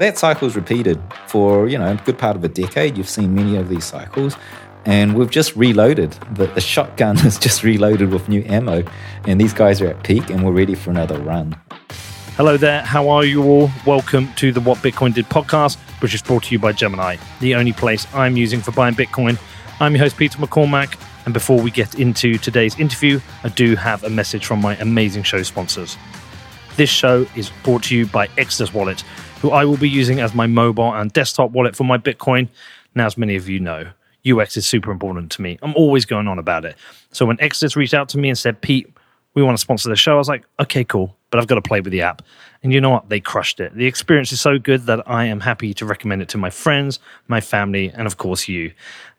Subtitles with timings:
[0.00, 2.96] that cycle's repeated for, you know, a good part of a decade.
[2.96, 4.34] You've seen many of these cycles.
[4.86, 6.12] And we've just reloaded.
[6.32, 8.82] The, the shotgun is just reloaded with new ammo.
[9.26, 11.54] And these guys are at peak and we're ready for another run.
[12.36, 13.70] Hello there, how are you all?
[13.84, 17.54] Welcome to the What Bitcoin Did podcast, which is brought to you by Gemini, the
[17.54, 19.38] only place I'm using for buying Bitcoin.
[19.80, 20.98] I'm your host, Peter McCormack.
[21.26, 25.24] And before we get into today's interview, I do have a message from my amazing
[25.24, 25.98] show sponsors.
[26.76, 29.04] This show is brought to you by Exodus Wallet,
[29.40, 32.48] who I will be using as my mobile and desktop wallet for my Bitcoin.
[32.94, 33.90] Now, as many of you know,
[34.28, 35.58] UX is super important to me.
[35.62, 36.76] I'm always going on about it.
[37.12, 38.92] So when Exodus reached out to me and said, Pete,
[39.34, 41.62] we want to sponsor the show, I was like, okay, cool, but I've got to
[41.62, 42.22] play with the app.
[42.62, 43.08] And you know what?
[43.08, 43.74] They crushed it.
[43.74, 46.98] The experience is so good that I am happy to recommend it to my friends,
[47.26, 48.72] my family, and of course you.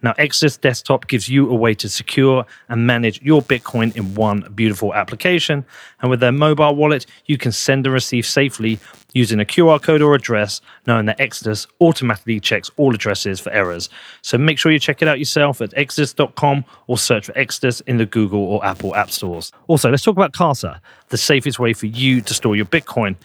[0.04, 4.52] Now, Exodus Desktop gives you a way to secure and manage your Bitcoin in one
[4.54, 5.66] beautiful application.
[6.02, 8.80] And with their mobile wallet, you can send and receive safely
[9.14, 13.90] using a QR code or address, knowing that Exodus automatically checks all addresses for errors.
[14.22, 17.98] So make sure you check it out yourself at exodus.com or search for Exodus in
[17.98, 19.52] the Google or Apple app stores.
[19.68, 23.16] Also, let's talk about Casa, the safest way for you to store your Bitcoin.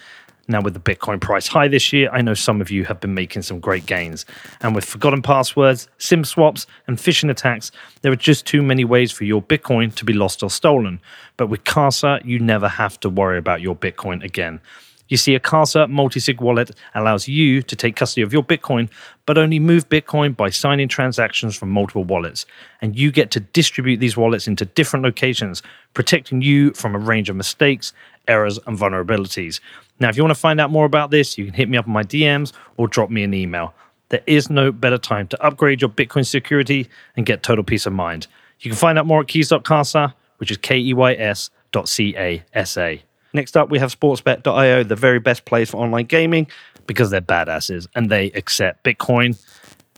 [0.48, 3.14] Now, with the Bitcoin price high this year, I know some of you have been
[3.14, 4.24] making some great gains.
[4.60, 9.10] And with forgotten passwords, SIM swaps, and phishing attacks, there are just too many ways
[9.10, 11.00] for your Bitcoin to be lost or stolen.
[11.36, 14.60] But with Casa, you never have to worry about your Bitcoin again.
[15.08, 18.90] You see, a Casa multi-sig wallet allows you to take custody of your Bitcoin,
[19.24, 22.44] but only move Bitcoin by signing transactions from multiple wallets.
[22.80, 25.62] And you get to distribute these wallets into different locations,
[25.94, 27.92] protecting you from a range of mistakes,
[28.26, 29.60] errors, and vulnerabilities.
[30.00, 31.86] Now, if you want to find out more about this, you can hit me up
[31.86, 33.74] on my DMs or drop me an email.
[34.08, 37.92] There is no better time to upgrade your Bitcoin security and get total peace of
[37.92, 38.26] mind.
[38.60, 42.14] You can find out more at keys.casa, which is K E Y S dot C
[42.16, 43.02] A S A.
[43.32, 46.46] Next up, we have sportsbet.io, the very best place for online gaming
[46.86, 49.38] because they're badasses and they accept Bitcoin.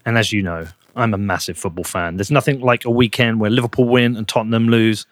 [0.04, 2.16] And as you know, I'm a massive football fan.
[2.16, 5.06] There's nothing like a weekend where Liverpool win and Tottenham lose.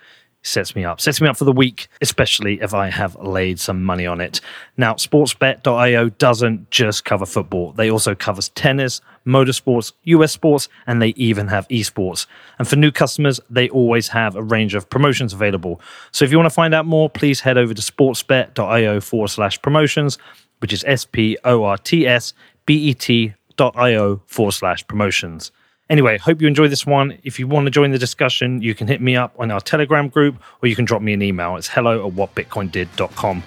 [0.46, 1.00] Sets me up.
[1.00, 4.40] Sets me up for the week, especially if I have laid some money on it.
[4.76, 7.72] Now, sportsbet.io doesn't just cover football.
[7.72, 12.26] They also covers tennis, motorsports, US sports, and they even have esports.
[12.60, 15.80] And for new customers, they always have a range of promotions available.
[16.12, 19.60] So if you want to find out more, please head over to sportsbet.io forward slash
[19.60, 20.16] promotions,
[20.60, 22.34] which is S P O R T S
[22.66, 25.50] B E T dot io forward slash promotions.
[25.88, 27.16] Anyway, hope you enjoy this one.
[27.22, 30.08] If you want to join the discussion, you can hit me up on our Telegram
[30.08, 31.56] group or you can drop me an email.
[31.56, 33.42] It's hello at whatbitcoindid.com.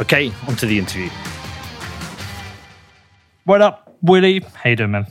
[0.00, 1.10] Okay, on to the interview.
[3.44, 4.38] What up, Willy?
[4.54, 5.06] How you doing, man?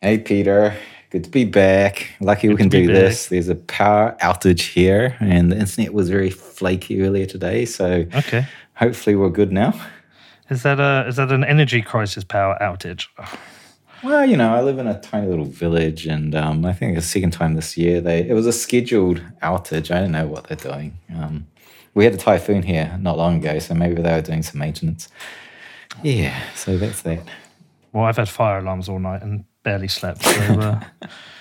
[0.00, 0.76] Hey, Peter.
[1.10, 2.10] Good to be back.
[2.18, 3.28] Lucky we can to be do this.
[3.28, 7.64] There's a power outage here, and the internet was very flaky earlier today.
[7.66, 8.44] So Okay.
[8.74, 9.80] hopefully we're good now.
[10.50, 13.06] Is that a is that an energy crisis power outage?
[14.04, 17.00] Well, you know, I live in a tiny little village, and um, I think the
[17.02, 19.90] second time this year they it was a scheduled outage.
[19.94, 20.98] I don't know what they're doing.
[21.16, 21.46] Um,
[21.94, 25.08] we had a typhoon here not long ago, so maybe they were doing some maintenance.
[26.02, 27.20] Yeah, so that's that.
[27.92, 30.22] Well, I've had fire alarms all night and barely slept.
[30.24, 30.80] So uh,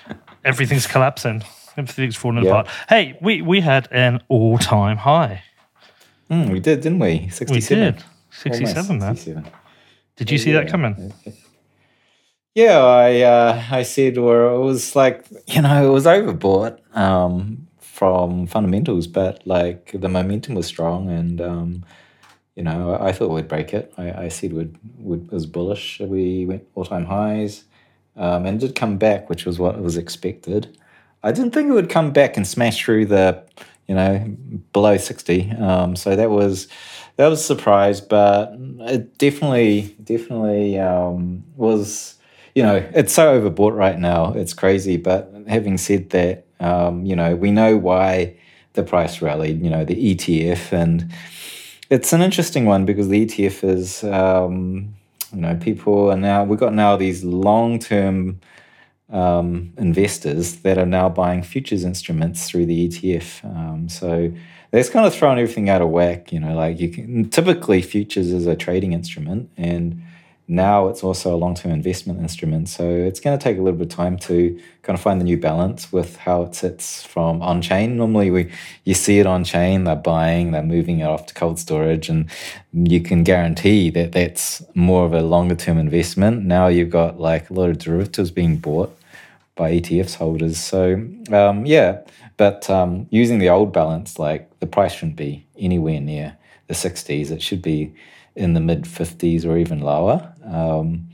[0.46, 1.44] everything's collapsing.
[1.76, 2.52] Everything's falling Yeah.
[2.52, 2.68] apart.
[2.88, 5.44] Hey, we we had an all time high.
[6.30, 7.28] Mm, we did, didn't we?
[7.30, 7.84] 67.
[7.86, 8.04] We did.
[8.32, 9.16] 67, man.
[9.18, 9.52] 67.
[10.16, 11.12] Did you see that coming?
[11.26, 11.34] Yeah,
[12.56, 18.46] I uh, I said, or it was like you know, it was overbought um, from
[18.48, 21.86] fundamentals, but like the momentum was strong, and um,
[22.56, 23.92] you know, I thought we'd break it.
[23.98, 26.00] I, I said we'd, would was bullish.
[26.00, 27.64] We went all time highs,
[28.16, 30.78] um, and did come back, which was what was expected.
[31.24, 33.44] I didn't think it would come back and smash through the,
[33.88, 34.38] you know,
[34.74, 35.50] below sixty.
[35.54, 36.68] Um, so that was
[37.16, 42.20] that was a surprise, but it definitely definitely um, was.
[42.56, 44.34] You know, it's so overbought right now.
[44.34, 44.98] It's crazy.
[44.98, 48.36] But having said that, um, you know, we know why
[48.74, 49.62] the price rallied.
[49.64, 51.12] You know, the ETF, and
[51.90, 54.96] it's an interesting one because the ETF is, um,
[55.34, 58.40] you know, people are now we've got now these long term
[59.10, 63.46] um, investors that are now buying futures instruments through the ETF.
[63.46, 64.32] Um, so
[64.72, 66.34] that's kind of thrown everything out of whack.
[66.34, 70.02] You know, like you can typically futures is a trading instrument, and
[70.48, 72.68] now it's also a long term investment instrument.
[72.68, 75.26] So it's going to take a little bit of time to kind of find the
[75.26, 77.96] new balance with how it sits from on chain.
[77.96, 78.52] Normally, we
[78.84, 82.30] you see it on chain, they're buying, they're moving it off to cold storage, and
[82.74, 86.44] you can guarantee that that's more of a longer term investment.
[86.44, 88.98] Now you've got like a lot of derivatives being bought
[89.56, 90.58] by ETFs holders.
[90.58, 92.02] So um, yeah,
[92.36, 96.36] but um, using the old balance, like the price shouldn't be anywhere near
[96.68, 97.32] the 60s.
[97.32, 97.94] It should be
[98.36, 100.34] in the mid 50s or even lower.
[100.44, 101.10] Um,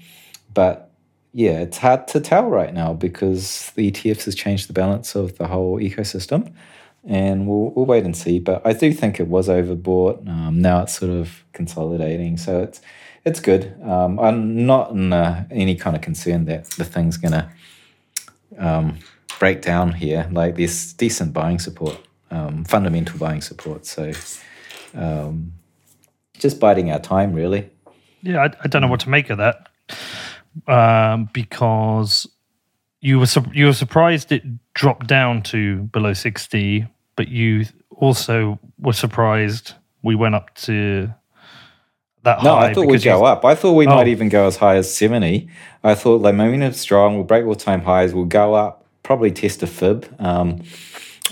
[0.54, 0.92] but
[1.34, 5.38] yeah, it's hard to tell right now because the ETFs has changed the balance of
[5.38, 6.54] the whole ecosystem.
[7.06, 8.40] And we'll, we'll wait and see.
[8.40, 10.28] But I do think it was overbought.
[10.28, 12.36] Um, now it's sort of consolidating.
[12.38, 12.82] So it's
[13.26, 13.76] it's good.
[13.84, 17.50] Um, I'm not in uh, any kind of concern that the thing's going to
[18.58, 19.00] um,
[19.40, 20.28] break down here.
[20.32, 21.98] Like there's decent buying support,
[22.32, 23.86] um, fundamental buying support.
[23.86, 24.12] So
[24.94, 25.54] um,
[26.40, 27.70] just biding our time, really.
[28.22, 29.70] Yeah, I, I, don't know what to make of that
[30.68, 32.28] um, because
[33.02, 34.44] you were su- you were surprised it
[34.74, 37.66] dropped down to below sixty, but you
[37.96, 41.14] also were surprised we went up to
[42.24, 42.68] that no, high.
[42.68, 43.46] I thought we'd go up.
[43.46, 43.96] I thought we oh.
[43.96, 45.50] might even go as high as 70.
[45.84, 49.64] I thought like momentum strong, we'll break all time highs, we'll go up, probably test
[49.64, 50.14] a fib.
[50.20, 50.62] Um,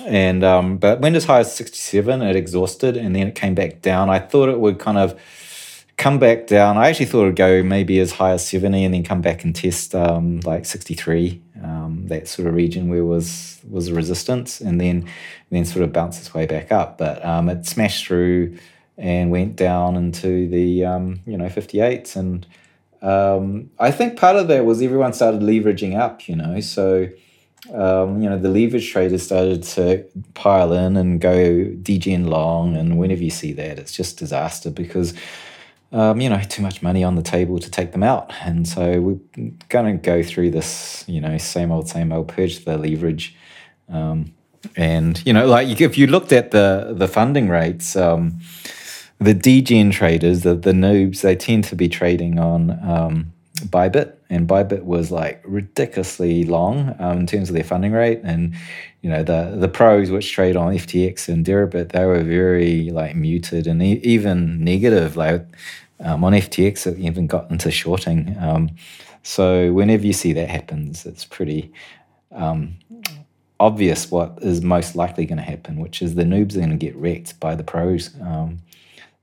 [0.06, 3.82] and um, but went as high as 67, it exhausted, and then it came back
[3.82, 4.10] down.
[4.10, 5.20] I thought it would kind of
[5.98, 6.78] come back down.
[6.78, 9.44] I actually thought it would go maybe as high as 70 and then come back
[9.44, 14.80] and test um, like 63, um, that sort of region where was was resistance, and
[14.80, 15.10] then
[15.50, 16.98] then sort of bounce its way back up.
[16.98, 18.58] But um, it smashed through
[18.98, 22.46] and went down into the um, you know 58s and
[23.02, 27.08] um, I think part of that was everyone started leveraging up you know so
[27.74, 32.98] um, you know the leverage traders started to pile in and go degen long and
[32.98, 35.14] whenever you see that it's just disaster because
[35.92, 38.32] um, you know too much money on the table to take them out.
[38.42, 42.66] And so we're going to go through this you know same old same old purge
[42.66, 43.36] the leverage.
[43.90, 44.34] Um,
[44.76, 48.40] and you know like if you looked at the the funding rates um,
[49.20, 54.48] the degen traders, the, the noobs, they tend to be trading on um, Bybit, and
[54.48, 58.22] Bybit was like ridiculously long um, in terms of their funding rate.
[58.24, 58.56] And
[59.02, 63.16] you know the the pros which trade on FTX and Deribit, they were very like
[63.16, 65.18] muted and e- even negative.
[65.18, 65.46] Like
[66.00, 68.36] um, on FTX, it even got into shorting.
[68.40, 68.72] Um,
[69.24, 71.74] so whenever you see that happens, it's pretty
[72.32, 72.78] um,
[73.60, 76.78] obvious what is most likely going to happen, which is the noobs are going to
[76.78, 78.12] get wrecked by the pros.
[78.22, 78.60] Um,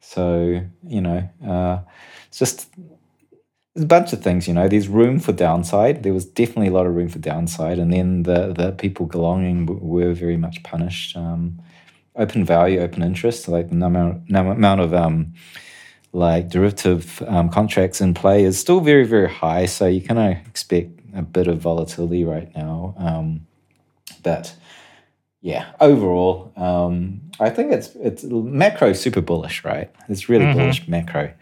[0.00, 1.78] so, you know, uh,
[2.28, 2.69] it's just
[3.74, 6.04] there's a bunch of things, you know, there's room for downside.
[6.04, 7.78] There was definitely a lot of room for downside.
[7.78, 11.16] And then the, the people belonging were very much punished.
[11.16, 11.60] Um,
[12.16, 15.34] open value, open interest, like the number, number amount of um,
[16.12, 19.66] like derivative um, contracts in play is still very, very high.
[19.66, 22.94] So you kind of expect a bit of volatility right now.
[22.96, 23.46] Um,
[24.22, 24.54] but
[25.44, 29.90] yeah, overall, um, I think it's it's macro super bullish, right?
[30.08, 30.58] It's really mm-hmm.
[30.58, 31.34] bullish macro.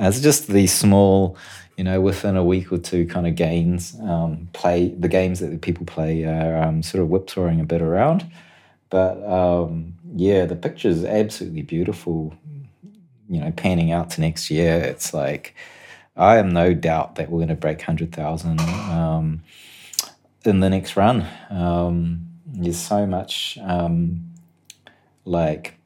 [0.00, 1.36] Uh, it's just the small,
[1.80, 3.98] you know, within a week or two kind of gains.
[4.02, 7.80] Um, play the games that the people play are um, sort of whipsawing a bit
[7.80, 8.30] around,
[8.90, 12.34] but um, yeah, the picture is absolutely beautiful.
[13.30, 15.54] You know, panning out to next year, it's like
[16.18, 19.42] I am no doubt that we're going to break hundred thousand um,
[20.44, 21.26] in the next run.
[21.48, 24.32] Um, there's so much um,
[25.24, 25.78] like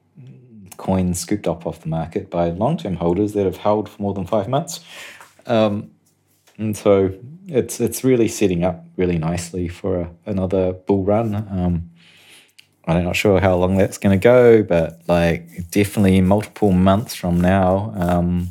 [0.76, 4.12] coins scooped up off the market by long term holders that have held for more
[4.12, 4.80] than five months.
[5.46, 5.90] Um,
[6.58, 7.12] and so
[7.46, 11.34] it's it's really setting up really nicely for a, another bull run.
[11.34, 11.90] Um,
[12.86, 17.40] I'm not sure how long that's going to go, but like definitely multiple months from
[17.40, 17.92] now.
[17.96, 18.50] Um,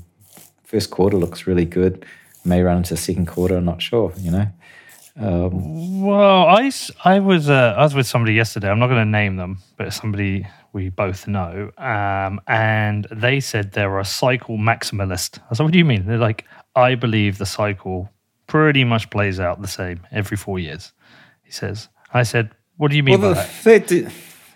[0.64, 2.06] first quarter looks really good.
[2.44, 3.58] May run into second quarter.
[3.58, 4.12] I'm not sure.
[4.18, 4.48] You know.
[5.16, 6.72] Um, well, I,
[7.06, 8.70] I was uh, I was with somebody yesterday.
[8.70, 13.74] I'm not going to name them, but somebody we both know, um, and they said
[13.74, 15.38] they're a cycle maximalist.
[15.52, 18.10] I said, "What do you mean?" They're like, "I believe the cycle
[18.48, 20.94] pretty much plays out the same every four years."
[21.44, 21.90] He says.
[22.14, 23.50] I said, "What do you mean well, by that?"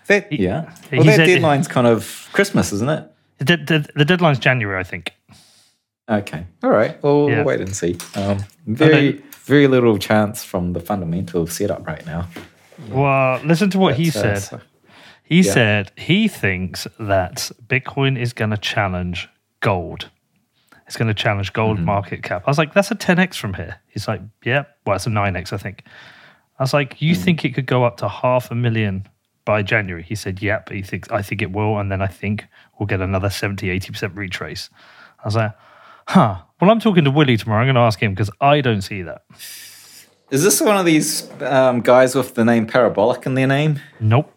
[0.06, 0.72] that yeah.
[0.92, 3.12] Well, that said, deadline's kind of Christmas, isn't it?
[3.38, 5.12] The, the, the deadline's January, I think.
[6.08, 6.46] Okay.
[6.62, 7.00] All right.
[7.02, 7.36] Well, yeah.
[7.36, 7.96] we'll wait and see.
[8.14, 12.28] Um, very very little chance from the fundamental setup right now.
[12.90, 14.36] Well, listen to what but, he uh, said.
[14.36, 14.60] Uh, so,
[15.24, 15.52] he yeah.
[15.52, 19.28] said he thinks that Bitcoin is going to challenge
[19.60, 20.10] gold.
[20.88, 21.84] It's going to challenge gold mm-hmm.
[21.84, 22.44] market cap.
[22.46, 23.78] I was like, that's a 10x from here.
[23.88, 25.84] He's like, yeah, well, it's a 9x, I think.
[26.58, 27.22] I was like, you mm.
[27.22, 29.06] think it could go up to half a million
[29.44, 30.02] by January?
[30.02, 30.70] He said, yep.
[30.70, 31.78] He thinks, I think it will.
[31.78, 32.46] And then I think
[32.78, 34.70] we'll get another 70, 80% retrace.
[35.22, 35.52] I was like,
[36.06, 36.38] huh.
[36.58, 37.60] Well, I'm talking to Willy tomorrow.
[37.60, 39.24] I'm going to ask him because I don't see that.
[40.30, 43.78] Is this one of these um, guys with the name Parabolic in their name?
[44.00, 44.32] Nope.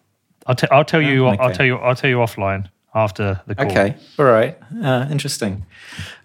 [0.48, 1.28] I'll, t- I'll tell you.
[1.30, 1.38] okay.
[1.42, 1.78] I'll tell you.
[1.78, 3.68] I'll tell you offline after the call.
[3.68, 3.96] Okay.
[4.20, 4.58] All right.
[4.82, 5.66] Uh, interesting.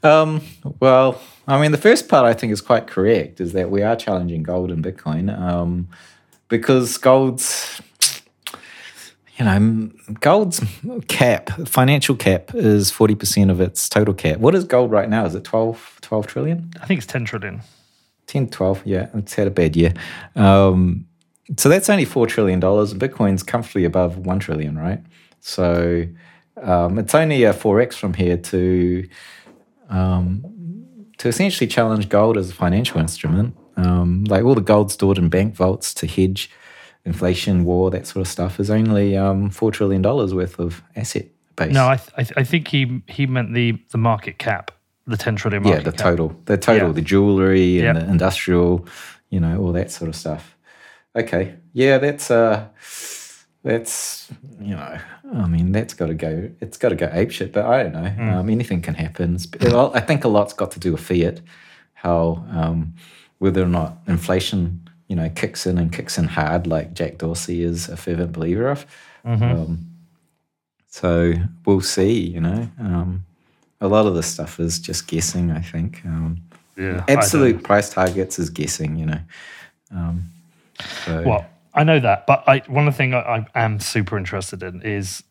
[0.03, 0.43] Um,
[0.81, 3.41] well, I mean, the first part I think is quite correct.
[3.41, 5.89] Is that we are challenging gold and Bitcoin um,
[6.49, 7.81] because gold's
[9.39, 10.63] you know, gold's
[11.09, 14.39] cap, financial cap is 40% of its total cap.
[14.39, 15.27] What is gold right now?
[15.27, 16.71] Is it 12, 12 trillion?
[16.81, 17.61] I think it's 10 trillion.
[18.29, 19.09] 10, 12, yeah.
[19.15, 19.93] It's had a bad year.
[20.37, 21.07] Um,
[21.59, 22.61] so that's only $4 trillion.
[22.61, 25.01] Bitcoin's comfortably above 1 trillion, right?
[25.41, 26.07] So
[26.63, 29.09] um, it's only a 4x from here to
[29.89, 30.45] um,
[31.19, 33.57] to essentially challenge gold as a financial instrument.
[33.77, 36.51] Um, like all the gold stored in bank vaults to hedge
[37.05, 41.73] inflation, war, that sort of stuff is only um, $4 trillion worth of asset base.
[41.73, 44.71] No, I, th- I, th- I think he he meant the, the market cap,
[45.07, 46.01] the 10 trillion market yeah, the cap.
[46.01, 46.93] total, the total, Yeah.
[46.95, 48.05] the jewelry and Yeah.
[48.05, 48.87] the industrial,
[49.31, 50.57] you know, all that sort of stuff.
[51.15, 52.67] Okay, yeah, that's uh,
[53.67, 54.29] that's
[54.61, 54.99] you know,
[55.35, 56.51] I mean, that's got to go.
[56.61, 57.53] It's got to go ape shit.
[57.53, 58.09] But I don't know.
[58.09, 58.29] Hmm.
[58.31, 59.39] Um, anything can happen.
[59.61, 61.41] I think a lot's got to do with fiat,
[61.95, 62.95] how um,
[63.39, 67.63] whether or not inflation, you know, kicks in and kicks in hard, like Jack Dorsey
[67.63, 68.87] is a fervent believer of.
[69.25, 69.43] Mm-hmm.
[69.43, 69.87] Um,
[70.87, 72.21] so we'll see.
[72.21, 73.27] You know, um,
[73.81, 75.51] a lot of this stuff is just guessing.
[75.51, 76.01] I think.
[76.07, 76.43] Um,
[76.79, 79.21] Yeah, I absolute price targets is guessing, you know.
[79.91, 80.25] Um,
[81.07, 84.16] so, Well, I know that, but I, one of the things I, I am super
[84.16, 85.23] interested in is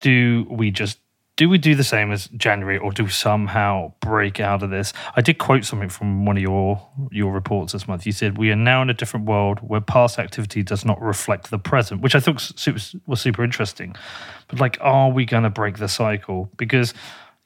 [0.00, 0.98] do we just
[1.36, 4.92] do we do the same as January or do we somehow break out of this?
[5.16, 8.04] I did quote something from one of your your reports this month.
[8.04, 11.50] You said we are now in a different world where past activity does not reflect
[11.50, 13.96] the present, which I thought was super, was super interesting.
[14.48, 16.50] But like, are we going to break the cycle?
[16.58, 16.92] Because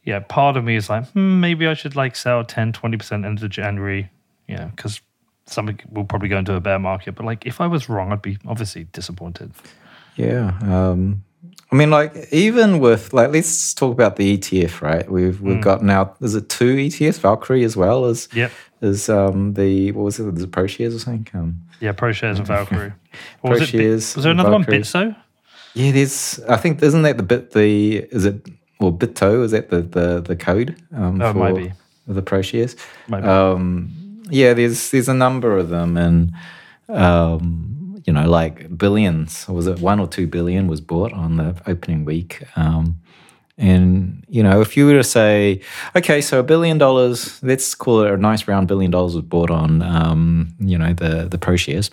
[0.02, 3.48] yeah, part of me is like, hmm, maybe I should like sell 10, 20% into
[3.48, 4.10] January,
[4.48, 5.00] know, because
[5.46, 7.14] something we'll probably go into a bear market.
[7.14, 9.52] But like, if I was wrong, I'd be obviously disappointed.
[10.16, 10.56] yeah.
[10.62, 11.24] Um,
[11.72, 15.10] I mean, like even with like, let's talk about the ETF, right?
[15.10, 15.40] We've Mm.
[15.40, 16.14] we've got now.
[16.20, 17.18] Is it two ETFs?
[17.18, 18.52] Valkyrie as well as Yep.
[18.82, 20.34] is um the what was it?
[20.36, 21.26] The ProShares or something?
[21.34, 22.92] Um, Yeah, ProShares and Valkyrie.
[23.40, 24.82] Pro was, it shares was there another one, Valkyrie.
[24.82, 25.16] Bitso?
[25.74, 26.38] yeah, there's.
[26.48, 28.46] I think isn't that the bit the is it
[28.78, 29.42] or Bitto?
[29.42, 30.76] Is that the the the code?
[30.94, 31.72] Um, Oh, it might be.
[32.06, 32.76] the ProShares.
[33.08, 33.26] Might be.
[33.26, 33.90] Um,
[34.30, 36.32] yeah, there's there's a number of them, and
[36.88, 39.48] um, you know, like billions.
[39.48, 42.42] Was it one or two billion was bought on the opening week?
[42.56, 43.00] Um,
[43.56, 45.60] and you know, if you were to say,
[45.94, 49.50] okay, so a billion dollars, let's call it a nice round billion dollars was bought
[49.50, 51.90] on, um, you know, the the pro shares.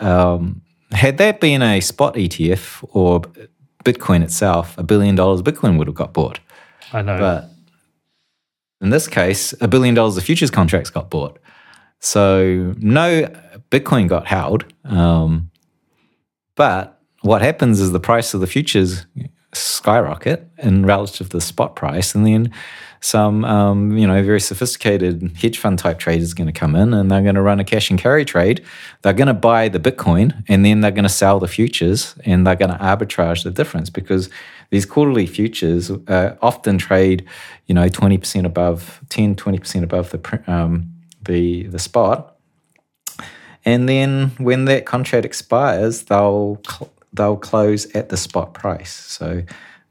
[0.00, 3.22] Um, had that been a spot ETF or
[3.84, 6.40] Bitcoin itself, a billion dollars Bitcoin would have got bought.
[6.92, 7.18] I know.
[7.18, 7.50] But
[8.80, 11.38] in this case, a billion dollars of futures contracts got bought.
[12.04, 13.26] So no
[13.70, 14.66] Bitcoin got held.
[14.84, 15.50] Um,
[16.54, 19.06] but what happens is the price of the futures
[19.54, 22.52] skyrocket in relative to the spot price, and then
[23.00, 27.10] some, um, you know, very sophisticated hedge fund type traders going to come in and
[27.10, 28.64] they're going to run a cash and carry trade.
[29.02, 32.46] They're going to buy the Bitcoin and then they're going to sell the futures and
[32.46, 34.30] they're going to arbitrage the difference because
[34.70, 37.26] these quarterly futures uh, often trade,
[37.66, 40.93] you know, 20% above, 10, 20% above the, um,
[41.24, 42.36] the, the spot.
[43.64, 48.92] And then when that contract expires, they'll cl- they'll close at the spot price.
[48.92, 49.42] So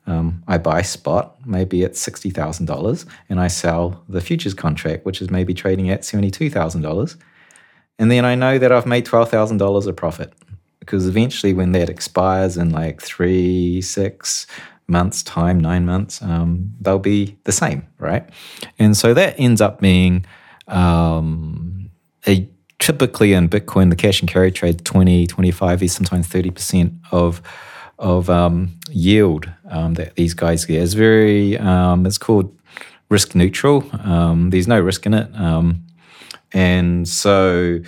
[0.06, 5.06] um, I buy spot, maybe at sixty thousand dollars, and I sell the futures contract,
[5.06, 7.18] which is maybe trading at seventy two thousand dollars.
[7.98, 10.34] And then I know that I've made twelve thousand dollars of profit
[10.80, 14.46] because eventually, when that expires in like three, six
[14.88, 18.30] months' time, nine months, um, they'll be the same, right?
[18.78, 20.26] And so that ends up being
[20.68, 21.90] um,
[22.28, 27.42] a typically in Bitcoin, the cash and carry trade 20, 25 is sometimes 30% of
[28.00, 30.82] of um, yield um, that these guys get.
[30.82, 32.58] It's very, um, it's called
[33.10, 33.86] risk neutral.
[34.04, 35.34] Um, there's no risk in it.
[35.36, 35.86] Um,
[36.52, 37.80] and so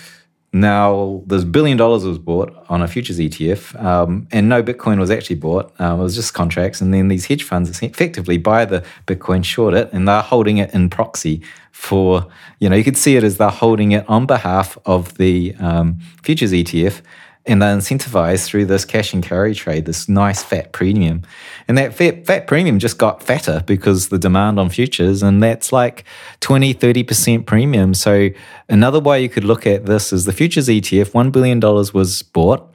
[0.56, 5.12] now this billion dollars was bought on a futures ETF, um, and no Bitcoin was
[5.12, 5.74] actually bought.
[5.82, 9.74] Um, it was just contracts, and then these hedge funds effectively buy the Bitcoin, short
[9.74, 12.26] it, and they're holding it in proxy for
[12.60, 16.00] you know you could see it as they're holding it on behalf of the um,
[16.24, 17.02] futures ETF.
[17.48, 21.22] And they're incentivized through this cash and carry trade, this nice fat premium.
[21.68, 25.72] And that fat, fat premium just got fatter because the demand on futures, and that's
[25.72, 26.06] like
[26.40, 27.94] 20, 30% premium.
[27.94, 28.30] So,
[28.68, 32.74] another way you could look at this is the futures ETF, $1 billion was bought.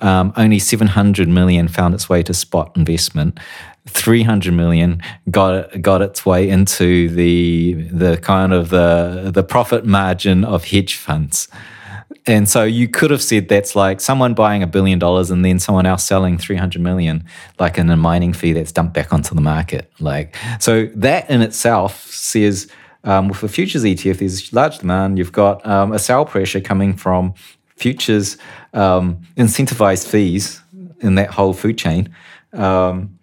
[0.00, 3.38] Um, only 700 million found its way to spot investment.
[3.88, 10.44] 300 million got got its way into the the kind of the the profit margin
[10.44, 11.48] of hedge funds.
[12.26, 15.58] And so you could have said that's like someone buying a billion dollars and then
[15.58, 17.24] someone else selling 300 million,
[17.58, 19.90] like in a mining fee that's dumped back onto the market.
[20.00, 22.70] Like, so that in itself says
[23.04, 25.18] um, with a futures ETF, there's large demand.
[25.18, 27.34] You've got um, a sell pressure coming from
[27.76, 28.36] futures
[28.74, 30.60] um, incentivized fees
[31.00, 32.14] in that whole food chain,
[32.52, 33.18] um,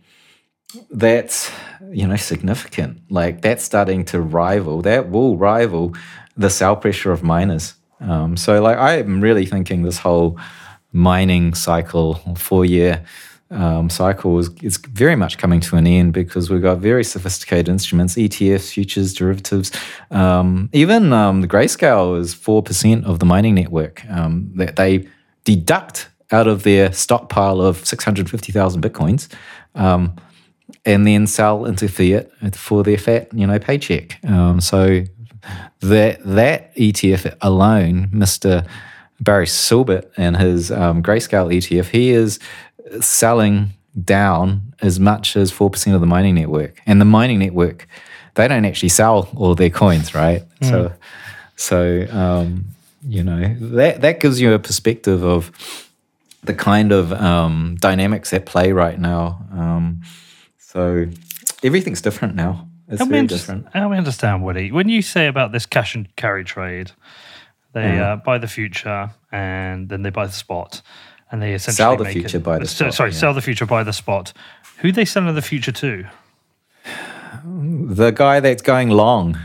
[0.90, 1.52] that's
[1.92, 3.02] you know significant.
[3.10, 4.82] Like that's starting to rival.
[4.82, 5.94] That will rival
[6.38, 7.76] the sell pressure of miners.
[8.06, 10.40] Um, so like I'm really thinking this whole
[10.92, 13.04] mining cycle, four year
[13.52, 17.70] um, cycle is, is very much coming to an end because we've got very sophisticated
[17.70, 19.72] instruments, ETFs, futures, derivatives.
[20.12, 25.08] Um, even um, the grayscale is 4% of the mining network um, that they
[25.44, 29.32] deduct out of their stockpile of 650,000 Bitcoins
[29.76, 30.16] um,
[30.84, 34.20] and then sell into fiat for their fat, you know, paycheck.
[34.26, 35.04] Um, so
[35.82, 38.68] that, that ETF alone, Mr.
[39.20, 42.40] Barry Silbert and his grayscale ETF, he is
[43.02, 43.72] selling
[44.04, 46.82] down as much as 4% of the mining network.
[46.86, 47.88] And the mining network,
[48.36, 50.44] they don't actually sell all their coins, right?
[50.62, 50.70] Mm.
[50.70, 50.94] So,
[51.56, 52.66] so um,
[53.08, 55.52] you know, that, that gives you a perspective of
[56.44, 59.46] the kind of um, dynamics at play right now.
[59.52, 60.02] Um,
[60.58, 61.08] so
[61.64, 62.68] everything's different now.
[62.88, 63.68] It's help very different.
[63.74, 64.72] Help me understand, Woody.
[64.72, 66.92] When you say about this cash and carry trade,
[67.74, 70.82] they uh, buy the future and then they buy the spot
[71.32, 72.94] and they essentially sell the future it, by the spot.
[72.94, 73.18] Sorry, yeah.
[73.18, 74.32] sell the future by the spot.
[74.78, 76.06] Who they selling the future to?
[77.44, 79.38] The guy that's going long.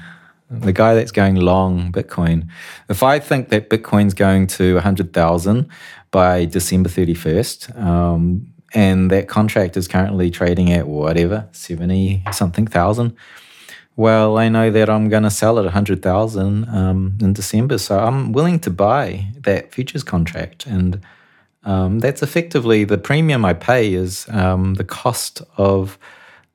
[0.50, 2.48] The guy that's going long Bitcoin.
[2.88, 5.68] If I think that Bitcoin's going to 100,000
[6.10, 13.16] by December 31st, um, and that contract is currently trading at whatever, 70 something thousand,
[13.96, 17.76] well, I know that I'm going to sell at 100,000 um, in December.
[17.76, 20.64] So I'm willing to buy that futures contract.
[20.64, 21.02] And
[21.64, 25.98] um, that's effectively the premium I pay is um, the cost of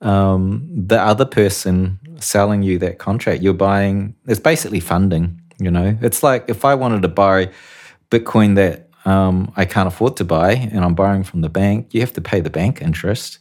[0.02, 3.44] um, the other person selling you that contract.
[3.44, 5.98] You're buying, it's basically funding, you know.
[6.02, 7.52] It's like if I wanted to buy
[8.10, 12.02] Bitcoin that um, I can't afford to buy and I'm borrowing from the bank, you
[12.02, 13.40] have to pay the bank interest.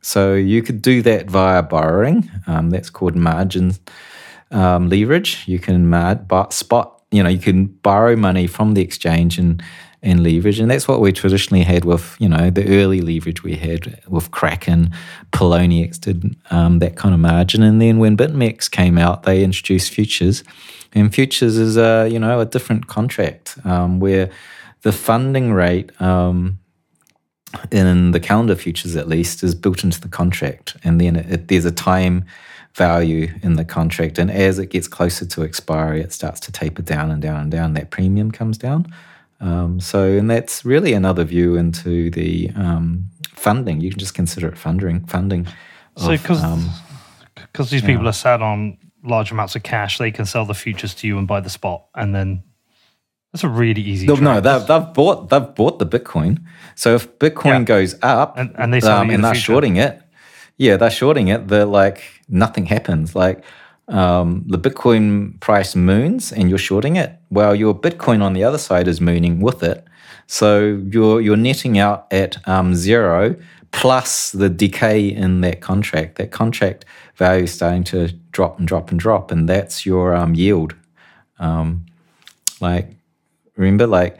[0.00, 2.30] So you could do that via borrowing.
[2.46, 3.72] Um, that's called margin
[4.50, 5.44] um, leverage.
[5.46, 9.62] You can mar- spot, you know, you can borrow money from the exchange and
[10.04, 10.60] and leverage.
[10.60, 14.30] And that's what we traditionally had with, you know, the early leverage we had with
[14.30, 14.92] Kraken,
[15.32, 17.62] Poloniex did um, that kind of margin.
[17.62, 20.44] And then when BitMEX came out, they introduced futures.
[20.92, 24.30] And futures is a, you know, a different contract um, where
[24.84, 26.58] the funding rate um,
[27.70, 30.76] in the calendar futures at least is built into the contract.
[30.84, 32.26] And then it, it, there's a time
[32.74, 34.18] value in the contract.
[34.18, 37.50] And as it gets closer to expiry, it starts to taper down and down and
[37.50, 37.72] down.
[37.72, 38.92] That premium comes down.
[39.40, 43.80] Um, so, and that's really another view into the um, funding.
[43.80, 45.06] You can just consider it funding.
[45.06, 45.46] Funding.
[45.96, 46.70] So, because um,
[47.70, 51.06] these people are sat on large amounts of cash, they can sell the futures to
[51.06, 52.42] you and buy the spot, and then
[53.34, 54.06] that's a really easy.
[54.06, 56.38] No, no they've, they've bought they've bought the Bitcoin.
[56.76, 57.64] So if Bitcoin yeah.
[57.64, 59.44] goes up and, and they um, and the they're future.
[59.44, 60.00] shorting it,
[60.56, 61.48] yeah, they're shorting it.
[61.48, 63.16] They're like nothing happens.
[63.16, 63.42] Like
[63.88, 68.56] um, the Bitcoin price moons and you're shorting it, well, your Bitcoin on the other
[68.56, 69.84] side is mooning with it.
[70.28, 73.34] So you're you're netting out at um, zero
[73.72, 76.18] plus the decay in that contract.
[76.18, 76.84] That contract
[77.16, 80.76] value is starting to drop and drop and drop, and that's your um, yield.
[81.40, 81.86] Um,
[82.60, 82.94] like
[83.56, 84.18] remember, like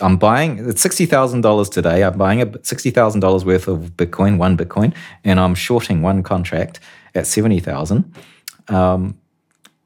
[0.00, 2.04] I'm buying it's sixty thousand dollars today.
[2.04, 4.94] I'm buying a sixty thousand dollars worth of Bitcoin, one Bitcoin,
[5.24, 6.80] and I'm shorting one contract
[7.14, 8.14] at seventy thousand.
[8.68, 9.18] Um,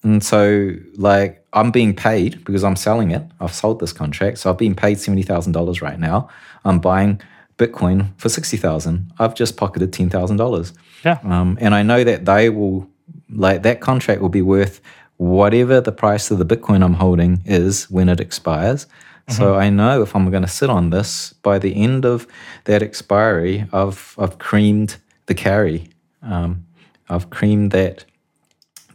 [0.05, 3.23] and so, like, I'm being paid because I'm selling it.
[3.41, 6.29] I've sold this contract, so I've been paid seventy thousand dollars right now.
[6.65, 7.21] I'm buying
[7.57, 9.13] Bitcoin for sixty thousand.
[9.19, 10.73] I've just pocketed ten thousand dollars.
[11.05, 11.19] Yeah.
[11.25, 12.89] Um, and I know that they will,
[13.31, 14.81] like, that contract will be worth
[15.19, 18.87] whatever the price of the Bitcoin I'm holding is when it expires.
[18.87, 19.33] Mm-hmm.
[19.35, 22.27] So I know if I'm going to sit on this by the end of
[22.65, 25.91] that expiry, I've I've creamed the carry.
[26.23, 26.65] Um,
[27.11, 28.05] I've creamed that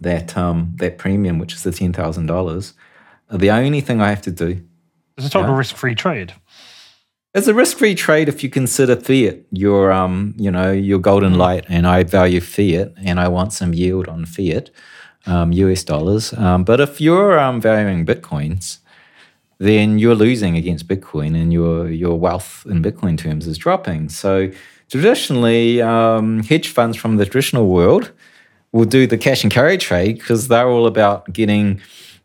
[0.01, 2.73] that um, that premium, which is the ten thousand dollars.
[3.29, 4.63] The only thing I have to do.
[5.17, 6.33] It's a total yeah, risk-free trade.
[7.35, 11.65] It's a risk-free trade if you consider fiat your um you know your golden light,
[11.67, 14.69] and I value fiat, and I want some yield on fiat,
[15.25, 16.33] um, US dollars.
[16.33, 18.79] Um, but if you're um, valuing bitcoins,
[19.59, 24.09] then you're losing against Bitcoin, and your your wealth in Bitcoin terms is dropping.
[24.09, 24.51] So
[24.89, 28.11] traditionally, um, hedge funds from the traditional world
[28.71, 31.79] will do the cash and carry trade because they're all about getting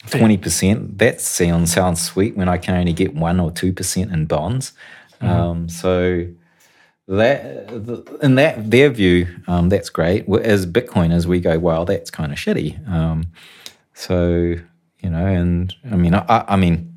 [0.07, 0.99] 20%.
[0.99, 4.73] That sounds sounds sweet when I can only get 1 or 2% in bonds.
[5.21, 5.27] Mm-hmm.
[5.27, 6.27] Um, so
[7.09, 7.71] that
[8.23, 10.29] in that their view, um, that's great.
[10.29, 12.87] As Bitcoiners, we go, well, that's kind of shitty.
[12.89, 13.25] Um,
[13.95, 14.55] so
[15.01, 16.93] you know, and I mean, I, I mean,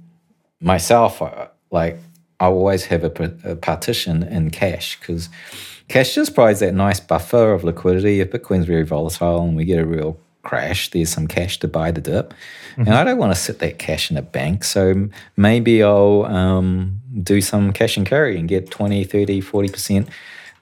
[0.59, 1.21] myself,
[1.71, 1.97] like
[2.39, 5.29] I always have a, a partition in cash because
[5.87, 8.19] cash just provides that nice buffer of liquidity.
[8.19, 11.91] If Bitcoin's very volatile and we get a real crash, there's some cash to buy
[11.91, 12.33] the dip.
[12.71, 12.81] Mm-hmm.
[12.81, 14.63] And I don't want to sit that cash in a bank.
[14.63, 20.09] So maybe I'll um, do some cash and carry and get 20, 30, 40%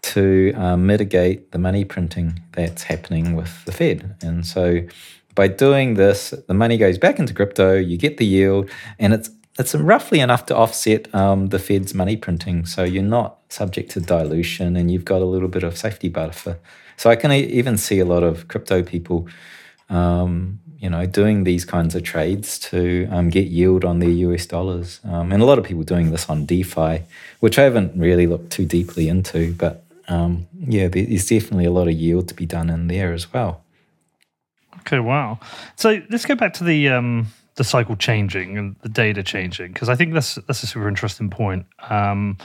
[0.02, 4.16] to um, mitigate the money printing that's happening with the Fed.
[4.22, 4.82] And so
[5.36, 9.30] by doing this, the money goes back into crypto, you get the yield, and it's
[9.60, 12.66] it's roughly enough to offset um, the Fed's money printing.
[12.66, 16.58] So you're not subject to dilution and you've got a little bit of safety buffer.
[16.96, 19.28] So I can even see a lot of crypto people,
[19.90, 24.46] um, you know, doing these kinds of trades to um, get yield on their US
[24.46, 25.02] dollars.
[25.04, 27.04] Um, and a lot of people doing this on DeFi,
[27.42, 29.54] which I haven't really looked too deeply into.
[29.54, 33.32] But um, yeah, there's definitely a lot of yield to be done in there as
[33.34, 33.62] well.
[34.80, 35.39] Okay, wow.
[35.76, 39.89] So let's go back to the um, the cycle changing and the data changing because
[39.89, 41.65] I think that's that's a super interesting point.
[41.89, 42.38] Um,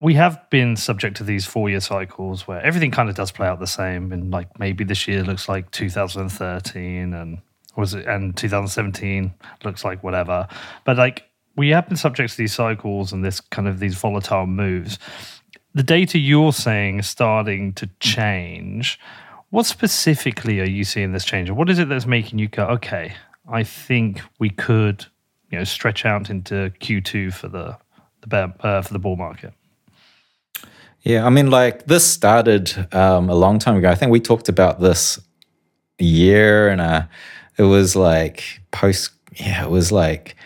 [0.00, 3.48] we have been subject to these four year cycles where everything kind of does play
[3.48, 7.38] out the same, and like maybe this year looks like 2013, and
[7.76, 9.32] was it and 2017
[9.64, 10.48] looks like whatever,
[10.84, 11.24] but like
[11.56, 14.98] we have been subject to these cycles and this kind of these volatile moves.
[15.74, 18.98] The data you're saying is starting to change.
[19.50, 21.50] What specifically are you seeing this change?
[21.50, 23.14] What is it that's making you go, okay,
[23.50, 25.06] I think we could,
[25.50, 27.76] you know, stretch out into Q2 for the
[28.20, 29.52] the bear, uh, for the bull market.
[31.02, 33.88] Yeah, I mean, like this started um, a long time ago.
[33.90, 35.18] I think we talked about this
[36.00, 37.08] a year and a,
[37.56, 39.10] it was like post.
[39.34, 40.36] Yeah, it was like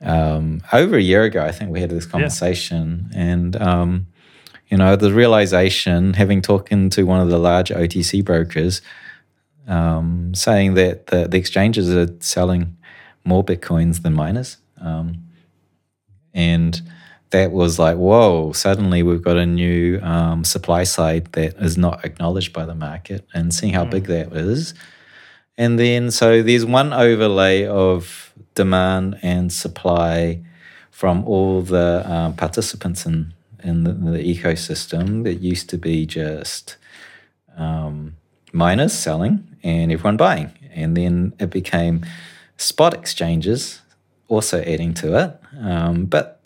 [0.00, 1.44] um, over a year ago.
[1.44, 3.20] I think we had this conversation, yeah.
[3.20, 4.06] and um,
[4.68, 8.80] you know, the realization, having talking to one of the large OTC brokers,
[9.68, 12.76] um, saying that the, the, exchanges are selling
[13.24, 14.56] more bitcoins than miners.
[14.80, 15.28] Um,
[16.34, 16.80] and
[17.32, 22.04] that was like, whoa, suddenly we've got a new um, supply side that is not
[22.04, 23.90] acknowledged by the market and seeing how mm.
[23.90, 24.74] big that is.
[25.58, 30.42] And then, so there's one overlay of demand and supply
[30.90, 36.76] from all the um, participants in, in the, the, ecosystem that used to be just
[37.56, 38.16] um,
[38.52, 40.52] miners selling and everyone buying.
[40.70, 42.04] And then it became
[42.56, 43.80] spot exchanges
[44.28, 45.40] also adding to it.
[45.60, 46.41] Um, but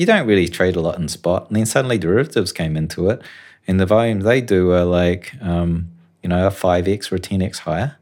[0.00, 1.46] you don't really trade a lot in spot.
[1.48, 3.20] And then suddenly derivatives came into it,
[3.66, 5.90] and the volumes they do are like, um,
[6.22, 7.98] you know, a 5x or a 10x higher.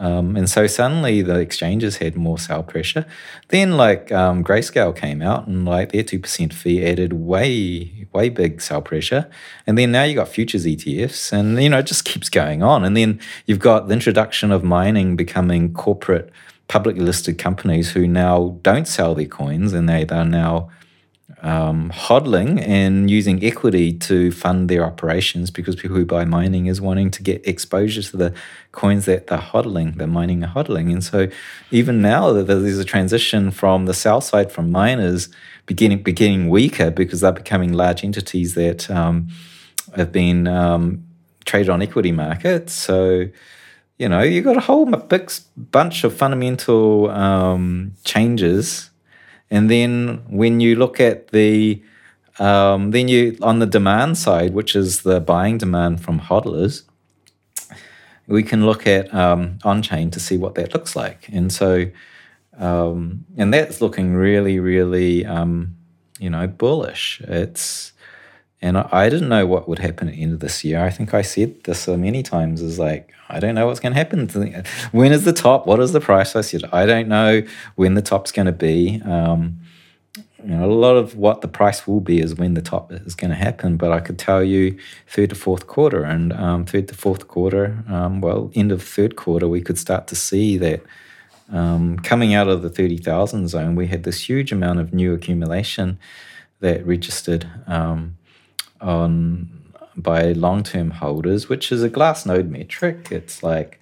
[0.00, 3.06] Um, and so suddenly the exchanges had more sell pressure.
[3.48, 8.28] Then like um, Grayscale came out and like their two percent fee added way way
[8.28, 9.30] big sell pressure.
[9.68, 12.84] And then now you got futures ETFs, and you know it just keeps going on.
[12.84, 16.28] And then you've got the introduction of mining becoming corporate
[16.66, 20.68] publicly listed companies who now don't sell their coins and they are now
[21.46, 26.80] um, hodling and using equity to fund their operations because people who buy mining is
[26.80, 28.34] wanting to get exposure to the
[28.72, 30.92] coins that they're hodling, they're mining and hodling.
[30.92, 31.28] And so
[31.70, 35.28] even now there's a transition from the south side from miners
[35.66, 39.28] beginning beginning weaker because they're becoming large entities that um,
[39.94, 41.04] have been um,
[41.44, 42.72] traded on equity markets.
[42.72, 43.28] So
[43.98, 48.90] you know you've got a whole big bunch of fundamental um, changes
[49.50, 51.82] and then when you look at the
[52.38, 56.82] um, then you on the demand side, which is the buying demand from hodlers,
[58.26, 61.28] we can look at um, on chain to see what that looks like.
[61.28, 61.86] And so,
[62.58, 65.76] um, and that's looking really, really, um,
[66.18, 67.20] you know, bullish.
[67.22, 67.92] It's
[68.66, 70.84] and I, didn't know what would happen at the end of this year.
[70.84, 73.92] I think I said this so many times is like, I don't know what's going
[73.92, 74.28] to happen.
[74.90, 75.66] When is the top?
[75.66, 76.34] What is the price?
[76.34, 77.42] I said, I don't know
[77.76, 79.00] when the top's going to be.
[79.04, 79.60] Um,
[80.16, 83.14] you know, a lot of what the price will be is when the top is
[83.14, 83.76] going to happen.
[83.76, 87.84] But I could tell you third to fourth quarter, and um, third to fourth quarter,
[87.88, 90.82] um, well, end of third quarter, we could start to see that
[91.52, 95.98] um, coming out of the 30,000 zone, we had this huge amount of new accumulation
[96.60, 97.48] that registered.
[97.66, 98.15] Um,
[98.80, 103.08] on by long-term holders, which is a Glassnode metric.
[103.10, 103.80] It's like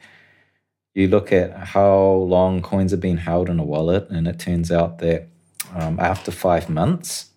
[0.94, 4.70] you look at how long coins have been held in a wallet, and it turns
[4.70, 5.28] out that
[5.74, 7.30] um, after five months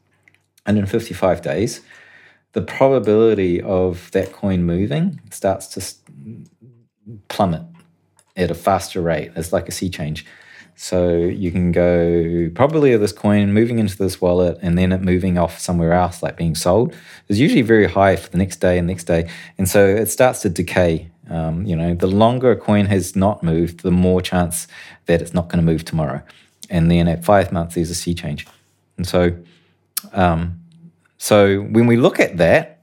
[0.66, 1.82] and in 55 days,
[2.54, 5.82] the probability of that coin moving starts to
[7.28, 7.64] plummet
[8.36, 9.32] at a faster rate.
[9.36, 10.26] It's like a sea change.
[10.80, 15.02] So you can go probably of this coin moving into this wallet and then it
[15.02, 16.96] moving off somewhere else, like being sold,
[17.28, 19.28] is usually very high for the next day and next day.
[19.58, 21.10] And so it starts to decay.
[21.30, 24.68] Um, you know, the longer a coin has not moved, the more chance
[25.08, 26.22] that it's not going to move tomorrow.
[26.70, 28.48] And then at five months, there's a sea change.
[28.98, 29.36] And so
[30.14, 30.62] Um,
[31.18, 32.80] so when we look at that,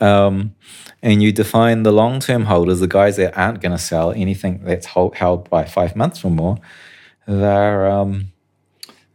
[0.00, 0.54] um,
[1.02, 4.86] and you define the long-term holders, the guys that aren't going to sell anything that's
[4.86, 6.56] hold, held by five months or more,
[7.26, 8.32] they're um,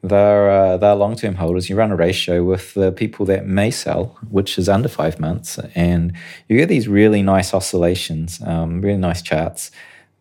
[0.02, 1.70] they're uh, they're long-term holders.
[1.70, 5.60] You run a ratio with the people that may sell, which is under five months,
[5.76, 6.14] and
[6.48, 9.72] you get these really nice oscillations, um, really nice charts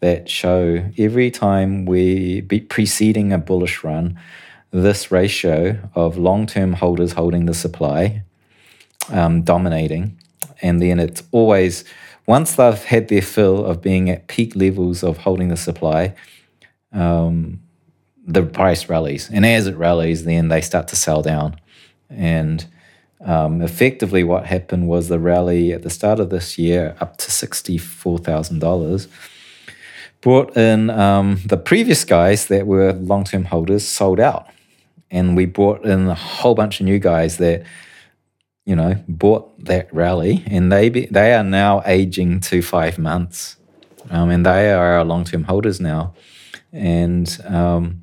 [0.01, 4.19] that show every time we be preceding a bullish run,
[4.71, 8.23] this ratio of long-term holders holding the supply,
[9.11, 10.19] um, dominating,
[10.63, 11.85] and then it's always
[12.27, 16.15] once they've had their fill of being at peak levels of holding the supply.
[16.93, 17.61] Um,
[18.27, 19.31] the price rallies.
[19.31, 21.61] And as it rallies, then they start to sell down.
[22.11, 22.67] And
[23.25, 27.31] um, effectively, what happened was the rally at the start of this year up to
[27.31, 29.09] $64,000
[30.21, 34.49] brought in um, the previous guys that were long term holders sold out.
[35.09, 37.63] And we brought in a whole bunch of new guys that,
[38.65, 43.57] you know, bought that rally and they, be, they are now aging to five months.
[44.11, 46.15] Um, and they are our long term holders now.
[46.73, 48.03] And um,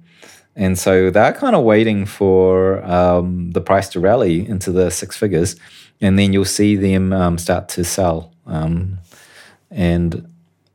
[0.55, 5.17] and so they're kind of waiting for um, the price to rally into the six
[5.17, 5.55] figures,
[6.01, 8.33] and then you'll see them um, start to sell.
[8.45, 8.99] Um,
[9.71, 10.29] and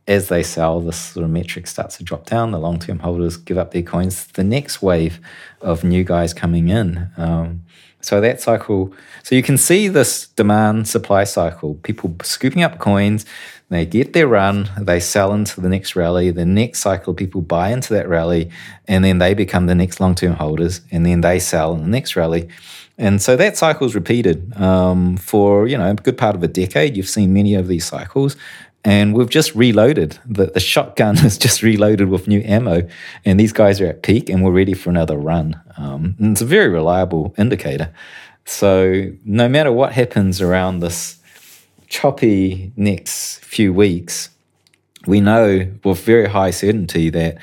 [0.09, 2.51] as they sell, this sort of metric starts to drop down.
[2.51, 4.27] The long term holders give up their coins.
[4.27, 5.21] The next wave
[5.61, 7.11] of new guys coming in.
[7.17, 7.63] Um,
[8.01, 13.27] so that cycle, so you can see this demand supply cycle, people scooping up coins,
[13.71, 17.71] they get their run, they sell into the next rally, the next cycle, people buy
[17.71, 18.51] into that rally,
[18.87, 21.89] and then they become the next long term holders, and then they sell in the
[21.89, 22.49] next rally.
[22.97, 26.49] And so that cycle is repeated um, for you know a good part of a
[26.49, 26.97] decade.
[26.97, 28.37] You've seen many of these cycles,
[28.85, 30.19] and we've just reloaded.
[30.25, 32.89] The, the shotgun is just reloaded with new ammo,
[33.27, 35.61] and these guys are at peak, and we're ready for another run.
[35.77, 37.93] Um, it's a very reliable indicator.
[38.47, 41.18] So no matter what happens around this
[41.89, 44.31] choppy next few weeks,
[45.07, 47.39] we know with very high certainty that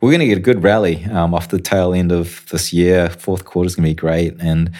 [0.00, 3.10] we're going to get a good rally um, off the tail end of this year.
[3.10, 4.70] Fourth quarter is going to be great, and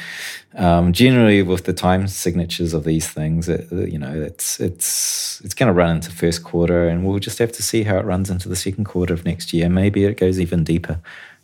[0.55, 5.55] um, generally with the time signatures of these things, it, you know, it's it's it's
[5.55, 8.31] going to run into first quarter, and we'll just have to see how it runs
[8.31, 9.69] into the second quarter of next year.
[9.69, 11.01] Maybe it goes even deeper.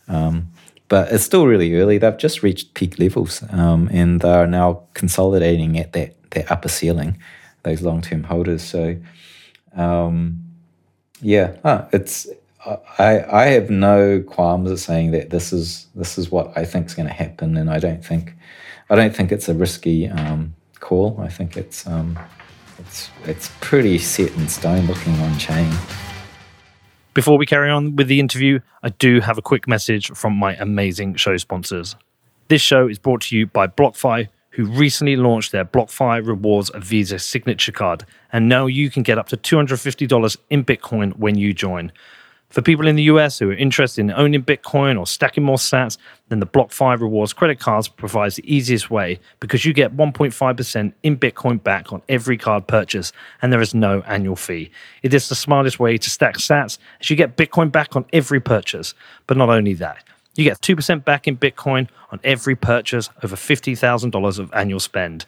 [0.06, 0.52] Um,
[0.86, 1.98] but it's still really early.
[1.98, 6.68] They've just reached peak levels, um, and they are now consolidating at that that upper
[6.68, 7.18] ceiling
[7.64, 8.62] those long term holders.
[8.62, 8.96] So,
[9.74, 10.42] um,
[11.20, 12.28] yeah, ah, it's
[12.98, 16.86] I I have no qualms at saying that this is this is what I think
[16.86, 18.34] is going to happen, and I don't think
[18.88, 21.18] I don't think it's a risky um, call.
[21.20, 22.18] I think it's um,
[22.78, 25.72] it's it's pretty set in stone, looking on chain.
[27.14, 30.56] Before we carry on with the interview, I do have a quick message from my
[30.56, 31.94] amazing show sponsors.
[32.48, 37.18] This show is brought to you by BlockFi, who recently launched their BlockFi Rewards Visa
[37.18, 38.04] signature card.
[38.32, 41.90] And now you can get up to $250 in Bitcoin when you join.
[42.50, 45.98] For people in the US who are interested in owning Bitcoin or stacking more sats,
[46.28, 51.16] then the BlockFi Rewards credit cards provides the easiest way because you get 1.5% in
[51.16, 53.12] Bitcoin back on every card purchase
[53.42, 54.70] and there is no annual fee.
[55.02, 58.38] It is the smartest way to stack sats as you get Bitcoin back on every
[58.38, 58.94] purchase.
[59.26, 64.38] But not only that, you get 2% back in Bitcoin on every purchase over $50,000
[64.38, 65.24] of annual spend.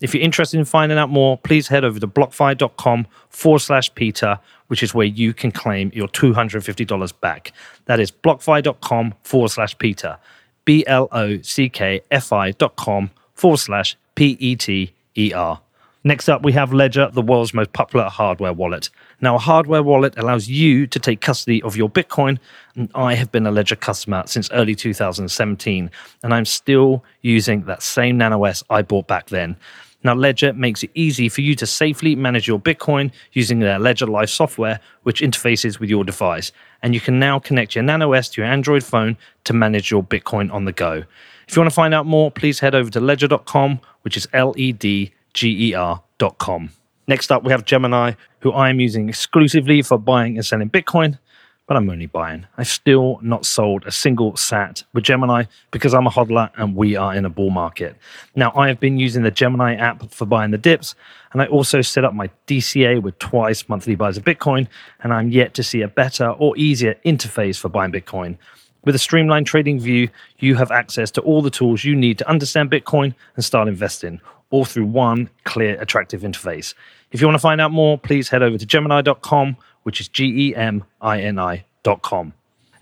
[0.00, 4.38] If you're interested in finding out more, please head over to blockfi.com forward slash Peter,
[4.68, 7.52] which is where you can claim your $250 back.
[7.84, 10.18] That is blockfi.com forward slash Peter.
[10.64, 15.32] B L O C K F I dot com forward slash P E T E
[15.32, 15.60] R.
[16.02, 18.88] Next up, we have Ledger, the world's most popular hardware wallet.
[19.20, 22.38] Now, a hardware wallet allows you to take custody of your Bitcoin,
[22.74, 25.90] and I have been a Ledger customer since early 2017,
[26.22, 29.56] and I'm still using that same Nano S I bought back then.
[30.02, 34.06] Now, Ledger makes it easy for you to safely manage your Bitcoin using their Ledger
[34.06, 36.50] Live software, which interfaces with your device.
[36.82, 40.02] And you can now connect your Nano S to your Android phone to manage your
[40.02, 41.04] Bitcoin on the go.
[41.46, 44.54] If you want to find out more, please head over to ledger.com, which is L
[44.56, 46.70] E D G E R.com.
[47.06, 51.18] Next up, we have Gemini, who I am using exclusively for buying and selling Bitcoin
[51.70, 52.48] but I'm only buying.
[52.58, 56.96] I've still not sold a single sat with Gemini because I'm a hodler and we
[56.96, 57.94] are in a bull market.
[58.34, 60.96] Now, I have been using the Gemini app for buying the dips,
[61.32, 64.66] and I also set up my DCA with twice monthly buys of Bitcoin,
[65.04, 68.36] and I'm yet to see a better or easier interface for buying Bitcoin.
[68.84, 70.08] With a streamlined trading view,
[70.40, 74.20] you have access to all the tools you need to understand Bitcoin and start investing,
[74.50, 76.74] all through one clear, attractive interface.
[77.12, 80.48] If you want to find out more, please head over to Gemini.com which is G
[80.50, 82.32] E M I N I.com.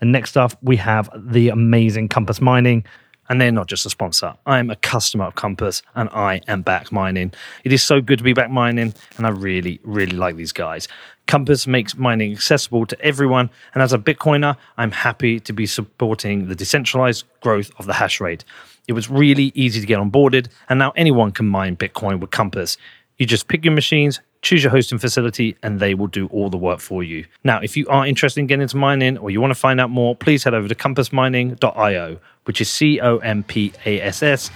[0.00, 2.85] And next up, we have the amazing Compass Mining.
[3.31, 4.35] And they're not just a sponsor.
[4.46, 7.35] I am a customer of Compass and I am back mining.
[7.62, 10.88] It is so good to be back mining, and I really, really like these guys.
[11.26, 13.50] Compass makes mining accessible to everyone.
[13.74, 18.18] And as a Bitcoiner, I'm happy to be supporting the decentralized growth of the hash
[18.18, 18.46] rate.
[18.88, 22.79] It was really easy to get onboarded, and now anyone can mine Bitcoin with Compass.
[23.18, 26.57] You just pick your machines, choose your hosting facility, and they will do all the
[26.57, 27.27] work for you.
[27.44, 29.90] Now, if you are interested in getting into mining or you want to find out
[29.90, 34.51] more, please head over to compassmining.io, which is C O M P A S S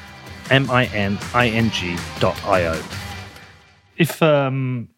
[0.51, 2.83] M I N I N G.io.
[3.99, 4.89] If, um,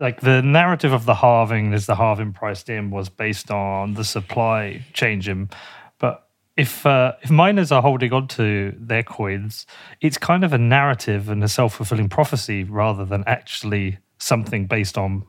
[0.00, 4.04] like the narrative of the halving, there's the halving priced in, was based on the
[4.04, 5.50] supply changing.
[5.98, 6.25] But
[6.56, 9.66] if uh, if miners are holding on to their coins,
[10.00, 14.96] it's kind of a narrative and a self fulfilling prophecy rather than actually something based
[14.96, 15.24] on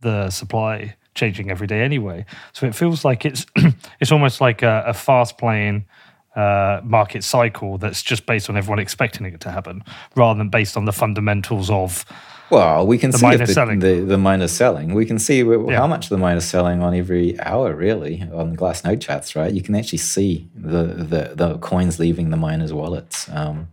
[0.00, 2.24] the supply changing every day anyway.
[2.52, 3.46] So it feels like it's
[4.00, 5.86] it's almost like a, a fast playing
[6.34, 9.84] uh, market cycle that's just based on everyone expecting it to happen,
[10.16, 12.04] rather than based on the fundamentals of
[12.50, 14.94] Well, we can The see if the, the the miner's selling.
[14.94, 15.76] We can see Yeah.
[15.78, 19.52] how much the miner's selling on every hour, really, on the Glassnode charts, right?
[19.52, 23.28] You can actually see the the, the coins leaving the miners' wallets.
[23.30, 23.68] Um,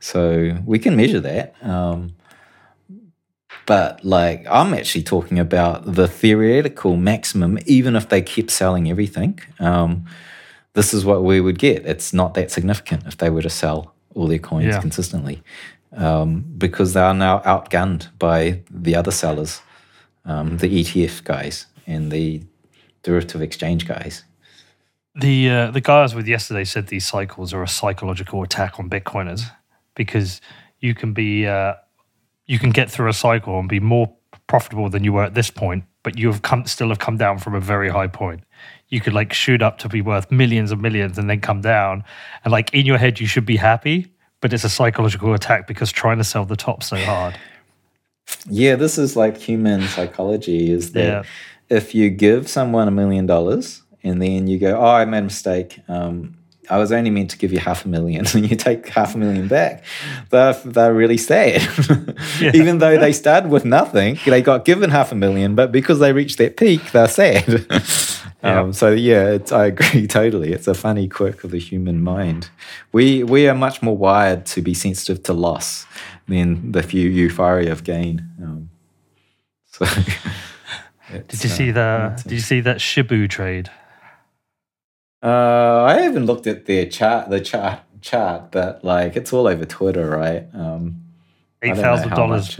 [0.00, 1.54] so we can measure that.
[1.62, 2.14] Um,
[3.66, 9.38] but like, I'm actually talking about the theoretical maximum, even if they kept selling everything.
[9.60, 10.06] Um,
[10.74, 11.84] this is what we would get.
[11.86, 14.80] It's not that significant if they were to sell all their coins Yeah.
[14.80, 15.42] consistently
[15.92, 19.60] um, because they are now outgunned by the other sellers,
[20.24, 22.42] um, the ETF guys and the
[23.02, 24.24] derivative exchange guys.
[25.14, 28.78] The uh, the guy I was with yesterday said these cycles are a psychological attack
[28.78, 29.50] on Bitcoiners
[29.94, 30.40] because
[30.80, 31.74] you can be uh,
[32.46, 34.14] you can get through a cycle and be more
[34.46, 37.38] profitable than you were at this point, but you have come still have come down
[37.38, 38.42] from a very high point.
[38.88, 42.04] You could like shoot up to be worth millions and millions and then come down,
[42.44, 45.90] and like in your head you should be happy, but it's a psychological attack because
[45.92, 47.36] trying to sell the top so hard.
[48.48, 51.76] Yeah, this is like human psychology is that Yeah.
[51.76, 55.22] if you give someone a million dollars and then you go, Oh, I made a
[55.22, 55.80] mistake.
[55.88, 56.36] Um,
[56.70, 59.18] I was only meant to give you half a million, and you take half a
[59.18, 59.84] million back.
[60.30, 61.66] They're, they're really sad.
[62.40, 62.52] Yeah.
[62.54, 66.12] Even though they started with nothing, they got given half a million, but because they
[66.12, 67.66] reached that peak, they're sad.
[68.42, 68.60] Yeah.
[68.60, 70.52] Um, so yeah, it's, I agree totally.
[70.52, 72.50] It's a funny quirk of the human mind.
[72.92, 75.86] We we are much more wired to be sensitive to loss
[76.28, 78.28] than the few euphoria of gain.
[78.40, 78.70] Um,
[79.66, 79.86] so
[81.28, 83.70] Did you see the Did you see that Shibu trade?
[85.22, 89.64] Uh, I haven't looked at their chart, the chart chart, but like it's all over
[89.64, 90.46] Twitter, right?
[90.54, 91.02] Um,
[91.62, 92.58] Eight thousand dollars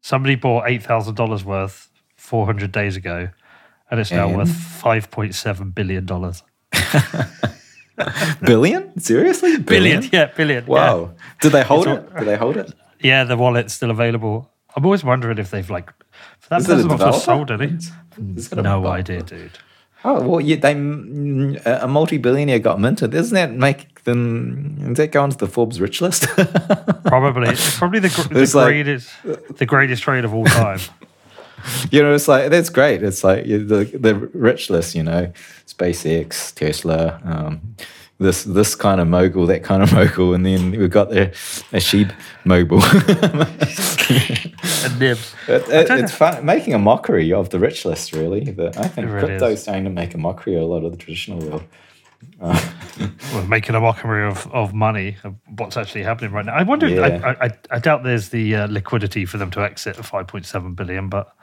[0.00, 3.28] Somebody bought eight thousand dollars worth four hundred days ago,
[3.90, 4.36] and it's now And?
[4.36, 6.42] worth five point seven billion dollars.
[8.42, 8.98] Billion?
[9.00, 9.56] Seriously?
[9.62, 10.64] Billion, yeah, billion.
[10.64, 10.70] yeah.
[10.70, 11.14] Wow.
[11.40, 12.16] Did they hold It's it?
[12.18, 12.70] Did they hold it?
[13.00, 14.50] Yeah, the wallet's still available.
[14.76, 15.90] I'm always wondering if they've like
[16.50, 17.78] that Is person must have sold any.
[18.54, 19.58] No idea, dude.
[20.04, 23.10] Oh well, yeah, they a multi-billionaire got minted.
[23.10, 24.76] Doesn't that make them?
[24.88, 26.26] Does that go onto the Forbes rich list?
[27.06, 29.10] Probably, it's probably the, the It's like- greatest,
[29.56, 30.80] the greatest trade of all time.
[31.90, 33.02] you know, it's like that's great.
[33.02, 34.94] It's like the the rich list.
[34.94, 35.32] You know,
[35.66, 37.74] SpaceX, Tesla, um,
[38.18, 41.34] this this kind of mogul, that kind of mogul, and then we've got the
[41.72, 42.12] a sheep
[42.44, 42.82] mogul.
[44.84, 45.34] and nibs.
[45.48, 48.50] It, it, it's fun making a mockery of the rich list, really.
[48.50, 49.62] But I think really crypto's is.
[49.62, 51.62] starting to make a mockery of a lot of the traditional world.
[52.40, 56.54] We're making a mockery of, of money, of what's actually happening right now.
[56.54, 56.88] I wonder.
[56.88, 57.36] Yeah.
[57.40, 61.08] I, I, I doubt there's the uh, liquidity for them to exit at 5.7 billion,
[61.08, 61.34] but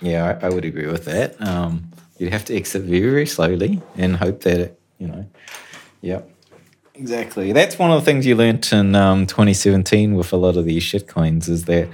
[0.00, 1.40] Yeah, I, I would agree with that.
[1.40, 5.26] Um, you'd have to exit very, very slowly and hope that it, you know,
[6.04, 6.30] yep.
[6.96, 7.52] Exactly.
[7.52, 10.84] That's one of the things you learnt in um, 2017 with a lot of these
[10.84, 11.88] shitcoins is that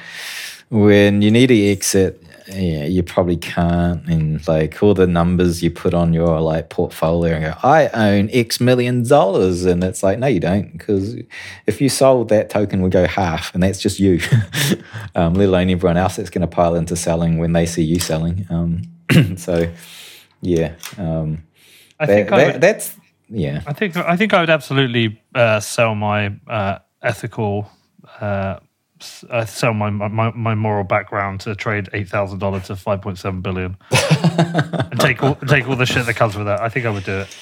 [0.69, 4.07] when you need to exit, yeah, you probably can't.
[4.07, 8.29] And like all the numbers you put on your like portfolio and go, I own
[8.31, 9.65] X million dollars.
[9.65, 10.71] And it's like, no, you don't.
[10.73, 11.17] Because
[11.67, 14.21] if you sold that token would go half and that's just you,
[15.15, 18.01] um, let alone everyone else that's going to pile into selling when they see you
[18.01, 18.47] selling.
[18.51, 18.83] Um,
[19.39, 19.73] so
[20.43, 21.43] yeah, um,
[21.99, 22.97] I that- think I that- would, that's,
[23.31, 23.63] yeah.
[23.67, 27.71] I think I think I would absolutely uh, sell my uh, ethical,
[28.21, 28.59] uh,
[29.29, 33.19] uh, sell my, my my moral background to trade eight thousand dollars to five point
[33.19, 36.61] seven billion, and take all take all the shit that comes with that.
[36.61, 37.37] I think I would do it.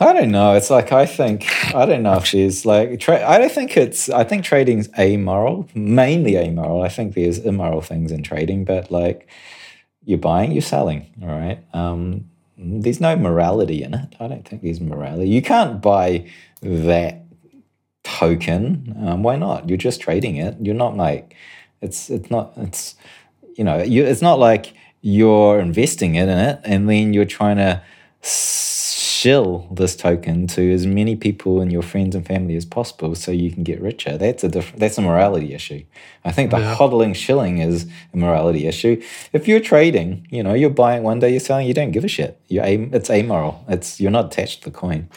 [0.00, 0.54] I don't know.
[0.54, 4.08] It's like I think I don't know if she's like tra- I don't think it's
[4.10, 6.82] I think trading's amoral, mainly amoral.
[6.82, 9.28] I think there's immoral things in trading, but like
[10.04, 11.06] you're buying, you're selling.
[11.22, 11.62] All right.
[11.72, 12.30] Um,
[12.64, 14.14] there's no morality in it.
[14.20, 15.28] I don't think there's morality.
[15.28, 16.30] You can't buy
[16.62, 17.24] that
[18.02, 18.94] token.
[19.04, 19.68] Um, why not?
[19.68, 20.56] You're just trading it.
[20.60, 21.34] You're not like
[21.80, 22.94] it's it's not it's
[23.56, 27.82] you know you it's not like you're investing in it and then you're trying to
[29.24, 33.30] shill this token to as many people and your friends and family as possible so
[33.32, 34.18] you can get richer.
[34.18, 35.82] That's a different that's a morality issue.
[36.24, 36.74] I think the Yeah.
[36.76, 39.00] hodling shilling is a morality issue.
[39.32, 42.08] If you're trading, you know, you're buying one day, you're selling, you don't give a
[42.08, 42.38] shit.
[42.48, 43.64] You're a, it's amoral.
[43.68, 45.08] It's you're not attached to the coin.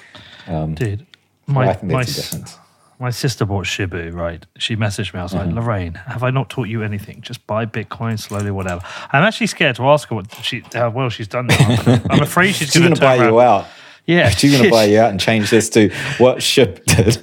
[0.47, 1.05] Um, Dude,
[1.49, 2.57] I my think my that's the difference.
[2.99, 4.45] my sister bought Shibu, right?
[4.57, 5.19] She messaged me.
[5.19, 5.55] I was Mm-hmm.
[5.55, 7.19] like, Lorraine, have I not taught you anything?
[7.21, 8.81] Just buy Bitcoin slowly, whatever.
[9.11, 12.05] I'm actually scared to ask her what she, how well she's done that.
[12.09, 13.65] I'm afraid she's, She's going to buy you out.
[14.07, 17.15] Yeah, She's gonna buy you out and change this to what Ship did.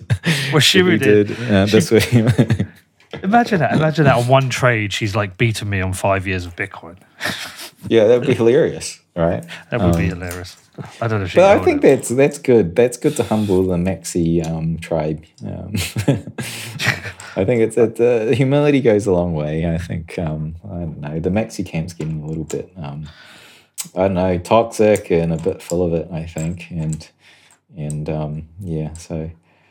[0.53, 1.31] What Shibu He did.
[1.51, 2.13] uh, this week.
[3.23, 3.73] Imagine that.
[3.73, 6.97] Imagine that on one trade, she's like beaten me on five years of Bitcoin.
[7.89, 9.45] yeah, that would be hilarious, right?
[9.71, 10.57] That would be hilarious.
[11.01, 11.87] I don't know Um, But I think it.
[11.97, 12.75] that's that's good.
[12.77, 15.25] That's good to humble the Maxi um, tribe.
[15.47, 15.73] Um,
[17.37, 19.73] I think it's it, uh, humility goes a long way.
[19.73, 23.09] I think um, I don't know the Maxi camp's getting a little bit um,
[23.95, 26.09] I don't know toxic and a bit full of it.
[26.13, 27.09] I think and
[27.77, 28.93] and um, yeah.
[28.95, 29.31] So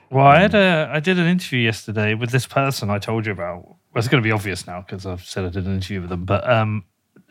[0.09, 3.31] Well, I had a I did an interview yesterday with this person I told you
[3.31, 3.65] about.
[3.65, 6.09] Well, it's going to be obvious now because I've said I did an interview with
[6.09, 6.83] them, but um,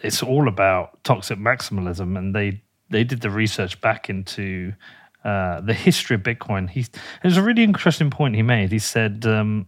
[0.02, 4.72] it's all about toxic maximalism, and they they did the research back into
[5.24, 6.68] uh, the history of Bitcoin.
[6.68, 6.86] He
[7.22, 8.72] there's a really interesting point he made.
[8.72, 9.66] He said, um,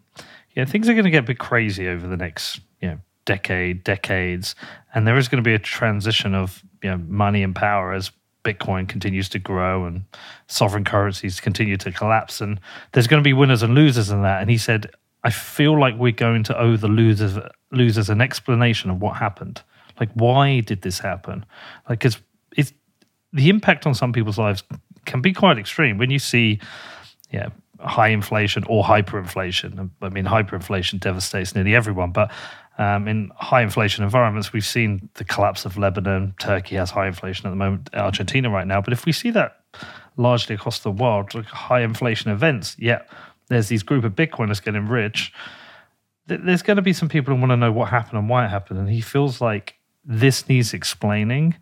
[0.54, 3.84] "Yeah, things are going to get a bit crazy over the next you know decade,
[3.84, 4.54] decades,
[4.94, 8.10] and there is going to be a transition of you know money and power as
[8.44, 10.04] Bitcoin continues to grow and
[10.46, 12.60] sovereign currencies continue to collapse, and
[12.92, 14.90] there's going to be winners and losers in that." And he said,
[15.22, 17.38] "I feel like we're going to owe the losers
[17.70, 19.62] losers an explanation of what happened.
[19.98, 21.44] Like, why did this happen?
[21.88, 22.18] Like, because
[22.56, 22.72] it's
[23.32, 24.62] the impact on some people's lives
[25.06, 26.60] can be quite extreme when you see,
[27.30, 27.48] yeah."
[27.84, 29.90] High inflation or hyperinflation.
[30.00, 32.32] I mean, hyperinflation devastates nearly everyone, but
[32.78, 36.34] um, in high inflation environments, we've seen the collapse of Lebanon.
[36.38, 38.80] Turkey has high inflation at the moment, Argentina right now.
[38.80, 39.60] But if we see that
[40.16, 43.02] largely across the world, like high inflation events, yeah,
[43.48, 45.32] there's these group of Bitcoiners getting rich.
[46.28, 48.46] Th- There's going to be some people who want to know what happened and why
[48.46, 48.78] it happened.
[48.80, 49.74] And he feels like
[50.04, 51.56] this needs explaining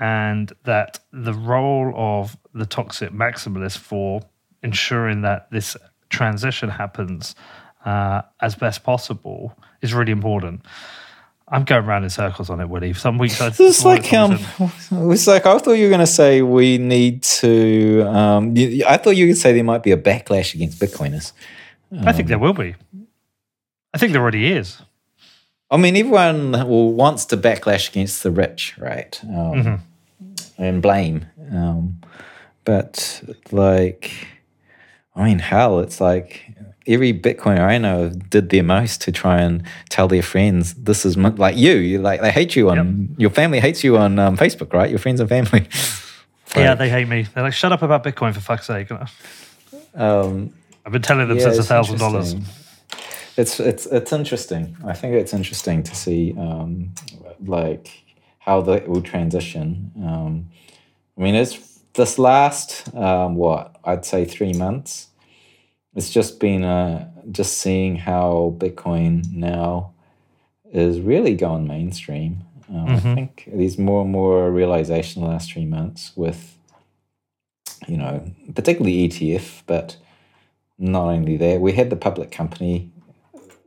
[0.00, 4.22] and that the role of the toxic maximalist for
[4.62, 5.76] ensuring that this
[6.10, 7.34] transition happens
[7.84, 10.62] uh, as best possible is really important.
[11.50, 12.92] I'm going around in circles on it, Willy.
[12.92, 14.38] Some weeks I it's like um,
[15.12, 18.02] it's like I thought you were going to say we need to.
[18.06, 21.32] Um, you- I thought you could say there might be a backlash against Bitcoiners.
[22.04, 22.74] I think there will be.
[23.94, 24.82] I think there already is.
[25.70, 29.18] I mean, everyone will, wants to backlash against the rich, right?
[29.24, 29.74] Um, Mm-hmm.
[30.62, 31.26] And blame.
[31.52, 32.00] Um,
[32.64, 34.10] but, like,
[35.18, 36.54] I mean, hell, it's like
[36.86, 41.16] every Bitcoiner I know did their most to try and tell their friends, this is
[41.16, 41.72] like you.
[41.74, 44.88] you like, they hate you on, your family hates you on um, Facebook, right?
[44.88, 45.66] Your friends and family.
[46.56, 47.26] Yeah, they hate me.
[47.34, 48.88] They're like, shut up about Bitcoin for fuck's sake.
[49.94, 50.52] Um,
[50.86, 52.32] I've been telling them Yeah, since a it's thousand dollars.
[52.32, 52.64] interesting.
[53.36, 54.76] It's it's it's interesting.
[54.84, 56.94] I think it's interesting to see um,
[57.44, 57.90] like
[58.38, 59.92] how that will transition.
[60.02, 60.46] Um,
[61.16, 65.07] I mean, it's this last um, what I'd say three months.
[65.98, 69.94] It's just been uh, just seeing how Bitcoin now
[70.72, 72.44] is really going mainstream.
[72.70, 76.56] Um, I think there's more and more realization the last three months with,
[77.88, 79.96] you know, particularly ETF, but
[80.78, 82.92] not only that, we had the public company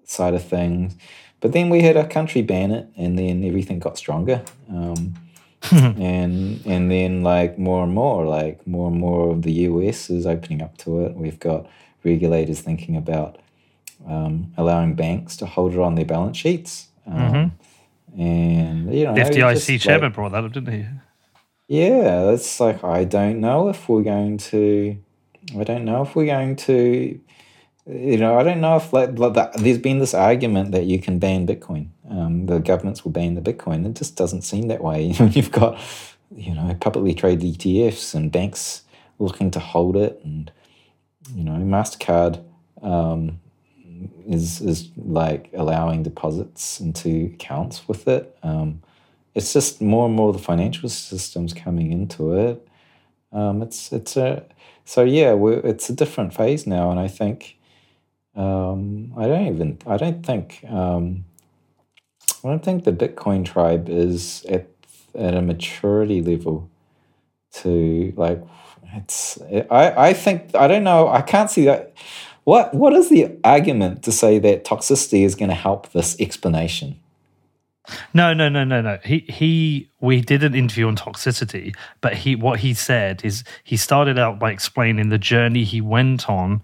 [0.05, 0.95] side of things,
[1.41, 4.41] but then we had a country ban it, and then everything got stronger.
[4.69, 5.15] Um,
[5.71, 10.25] and and then like more and more, like more and more of the US is
[10.25, 11.15] opening up to it.
[11.15, 11.67] We've got
[12.04, 13.38] regulators thinking about
[14.08, 16.88] um, allowing banks to hold it on their balance sheets.
[17.08, 17.54] Um,
[18.18, 20.86] And you know, The FDIC like- chairman brought that up, didn't he?
[21.68, 24.97] yeah, it's like I don't know if we're going to.
[25.58, 27.20] I don't know if we're going to.
[27.88, 31.18] You know, I don't know if like, like there's been this argument that you can
[31.20, 31.88] ban Bitcoin.
[32.10, 33.86] Um, the governments will ban the Bitcoin.
[33.86, 35.08] It just doesn't seem that way.
[35.32, 35.80] You've got,
[36.36, 38.84] you know, publicly traded ETFs and banks
[39.18, 40.52] looking to hold it, and
[41.34, 42.43] you know, Mastercard
[42.82, 43.39] um,
[44.27, 48.38] is is like allowing deposits into accounts with it.
[48.43, 48.82] Um,
[49.34, 52.67] it's just more and more the financial systems coming into it.
[53.32, 54.45] Um, it's it's a
[54.86, 57.57] so yeah, it's a different phase now, and I think
[58.36, 61.25] um, I don't even I don't think um,
[62.43, 64.67] I don't think the Bitcoin tribe is at
[65.15, 66.69] at a maturity level
[67.53, 68.41] to like
[68.96, 69.39] it's
[69.70, 71.94] I, I think I don't know I can't see that
[72.44, 77.00] what what is the argument to say that toxicity is going to help this explanation
[78.14, 79.00] no, no, no, no, no.
[79.04, 79.89] He he.
[80.00, 84.39] We did an interview on toxicity, but he what he said is he started out
[84.39, 86.62] by explaining the journey he went on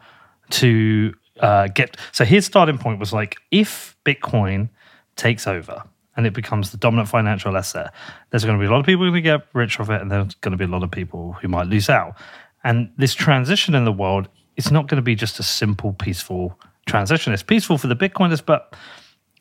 [0.52, 1.98] to uh, get.
[2.12, 4.70] So his starting point was like, if Bitcoin
[5.16, 5.84] takes over
[6.18, 7.94] and it becomes the dominant financial asset,
[8.32, 10.12] there's going to be a lot of people going to get rich off it, and
[10.12, 12.16] there's going to be a lot of people who might lose out.
[12.64, 16.60] And this transition in the world, it's not going to be just a simple, peaceful
[16.88, 17.32] transition.
[17.32, 18.76] It's peaceful for the Bitcoiners, but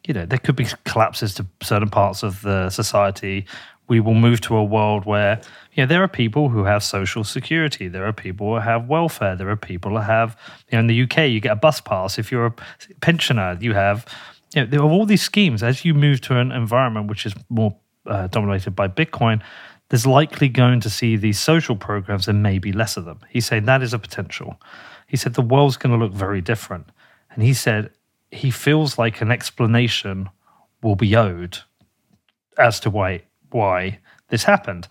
[0.06, 3.46] you know, there could be collapses to certain parts of the society.
[3.88, 5.40] We will move to a world where,
[5.72, 7.88] you know, there are people who have social security.
[7.88, 9.36] There are people who have welfare.
[9.36, 10.36] There are people who have,
[10.70, 12.18] you know, in the UK, you get a bus pass.
[12.18, 12.54] If you're a
[13.00, 14.06] pensioner, you have,
[14.56, 15.62] you know, there are all these schemes.
[15.62, 17.76] As you move to an environment which is more
[18.06, 19.42] uh, dominated by Bitcoin,
[19.90, 23.20] there's likely going to see these social programs and maybe less of them.
[23.28, 24.60] He's saying that is a potential.
[25.06, 26.88] He said the world's going to look very different.
[27.30, 27.90] And he said
[28.30, 30.30] he feels like an explanation
[30.82, 31.58] will be owed
[32.58, 33.98] as to why why
[34.28, 34.88] this happened.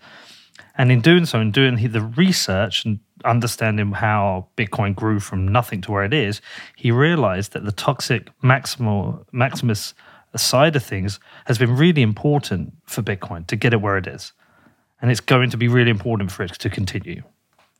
[0.78, 5.80] And in doing so, in doing the research and understanding how Bitcoin grew from nothing
[5.82, 6.40] to where it is,
[6.76, 9.94] he realized that the toxic maximal maximus
[10.38, 14.32] side of things has been really important for Bitcoin to get it where it is.
[15.00, 17.22] And it's going to be really important for it to continue.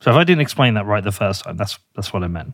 [0.01, 2.53] So if I didn't explain that right the first time, that's that's what I meant.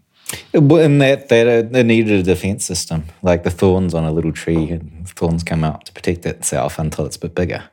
[0.53, 4.71] And that that it needed a defense system, like the thorns on a little tree,
[4.71, 7.63] and thorns come out to protect itself until it's a bit bigger.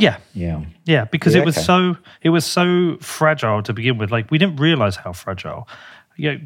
[0.00, 1.04] Yeah, yeah, yeah.
[1.04, 1.64] Because yeah, it was okay.
[1.64, 4.10] so it was so fragile to begin with.
[4.10, 5.68] Like we didn't realize how fragile.
[6.16, 6.38] You know,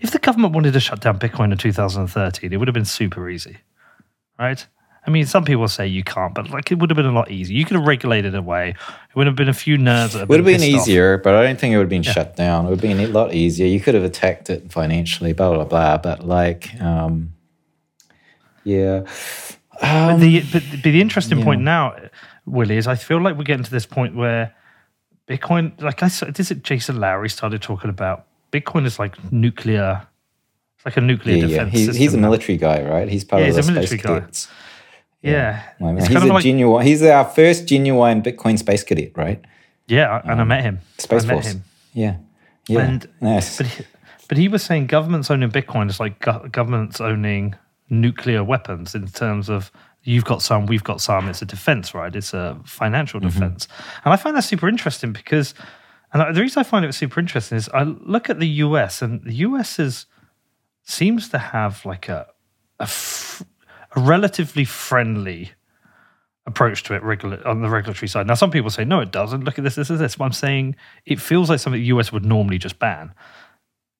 [0.00, 3.28] if the government wanted to shut down Bitcoin in 2013, it would have been super
[3.28, 3.58] easy,
[4.38, 4.66] right?
[5.06, 7.30] I mean, some people say you can't, but like it would have been a lot
[7.30, 7.56] easier.
[7.56, 8.70] You could have regulated it away.
[8.70, 10.12] It would have been a few nerds.
[10.12, 11.22] That would have been, been easier, off.
[11.22, 12.12] but I don't think it would have been yeah.
[12.12, 12.66] shut down.
[12.66, 13.66] It would have been a lot easier.
[13.66, 15.96] You could have attacked it financially, blah blah blah.
[15.96, 17.32] But like, um,
[18.64, 19.04] yeah.
[19.80, 21.44] Um, but the but, but the interesting yeah.
[21.44, 21.96] point now,
[22.50, 24.54] Willy, is I feel like we're getting to this point where
[25.28, 30.06] Bitcoin, like I said, is it Jason Lowery started talking about Bitcoin is like nuclear.
[30.76, 31.74] It's like a nuclear yeah, defense.
[31.74, 31.80] Yeah.
[31.86, 33.08] He's, he's, a military guy, right?
[33.08, 34.20] He's part yeah, of he's the a military space guy.
[34.20, 34.48] Cadets.
[35.20, 36.06] Yeah, yeah.
[36.06, 36.86] he's a like, genuine.
[36.86, 39.44] He's our first genuine Bitcoin space cadet, right?
[39.88, 40.78] Yeah, and um, I met him.
[40.98, 41.44] Space I Force.
[41.46, 41.64] Met him.
[41.92, 42.16] Yeah,
[42.68, 42.80] yeah.
[42.80, 43.58] And nice.
[43.58, 43.84] But he,
[44.28, 47.56] but he was saying governments owning Bitcoin is like go- governments owning
[47.90, 49.72] nuclear weapons in terms of
[50.08, 51.28] you've got some, we've got some.
[51.28, 52.14] It's a defense, right?
[52.14, 53.28] It's a financial mm-hmm.
[53.28, 53.68] defense,
[54.04, 55.54] and I find that super interesting because,
[56.12, 59.22] and the reason I find it super interesting is I look at the US, and
[59.22, 60.06] the US is
[60.82, 62.26] seems to have like a
[62.80, 62.88] a
[63.96, 65.52] a relatively friendly
[66.46, 68.26] approach to it regula- on the regulatory side.
[68.26, 69.44] Now, some people say, no, it doesn't.
[69.44, 70.16] Look at this, this, is this.
[70.16, 73.12] But I'm saying it feels like something the US would normally just ban.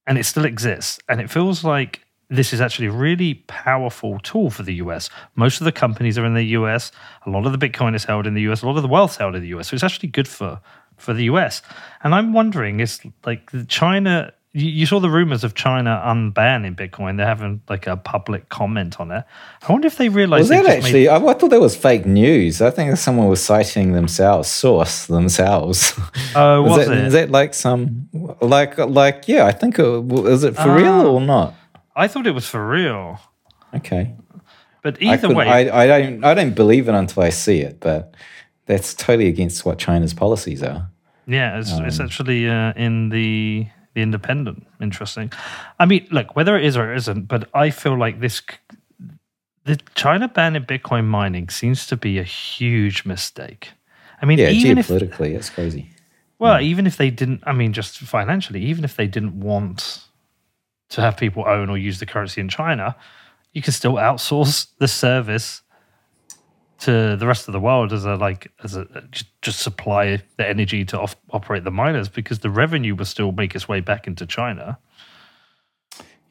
[0.06, 0.98] And it still exists.
[1.08, 5.08] And it feels like this is actually a really powerful tool for the US.
[5.34, 6.92] Most of the companies are in the US.
[7.26, 8.62] A lot of the Bitcoin is held in the US.
[8.62, 9.68] A lot of the wealth held in the US.
[9.68, 10.60] So it's actually good for,
[10.96, 11.62] for the US.
[12.02, 17.16] And I'm wondering, is like China you, you saw the rumors of China unbanning Bitcoin.
[17.16, 19.24] They're having like a public comment on it.
[19.66, 20.40] I wonder if they realized.
[20.40, 21.04] Was that actually?
[21.04, 21.08] Made...
[21.08, 22.62] I, I, thought that was fake news.
[22.62, 25.94] I think someone was citing themselves, source themselves.
[26.34, 27.04] Oh, uh, was, was that, it?
[27.04, 28.08] Is that like some
[28.40, 29.44] like like yeah?
[29.46, 31.54] I think it, is it for uh, real or not?
[31.98, 33.20] I thought it was for real.
[33.74, 34.14] Okay,
[34.82, 37.80] but either I way, I, I don't I don't believe it until I see it.
[37.80, 38.14] But
[38.66, 40.88] that's totally against what China's policies are.
[41.26, 44.66] Yeah, it's, um, it's actually uh, in the the Independent.
[44.80, 45.32] Interesting.
[45.78, 48.42] I mean, look, whether it is or it isn't, but I feel like this
[49.64, 53.72] the China ban in Bitcoin mining seems to be a huge mistake.
[54.22, 55.90] I mean, yeah, even geopolitically, if, it's crazy.
[56.38, 56.68] Well, yeah.
[56.68, 60.07] even if they didn't, I mean, just financially, even if they didn't want
[60.90, 62.96] to have people own or use the currency in China,
[63.52, 65.62] you can still outsource the service
[66.80, 68.86] to the rest of the world as a like as a
[69.42, 73.54] just supply the energy to off, operate the miners because the revenue will still make
[73.54, 74.78] its way back into China.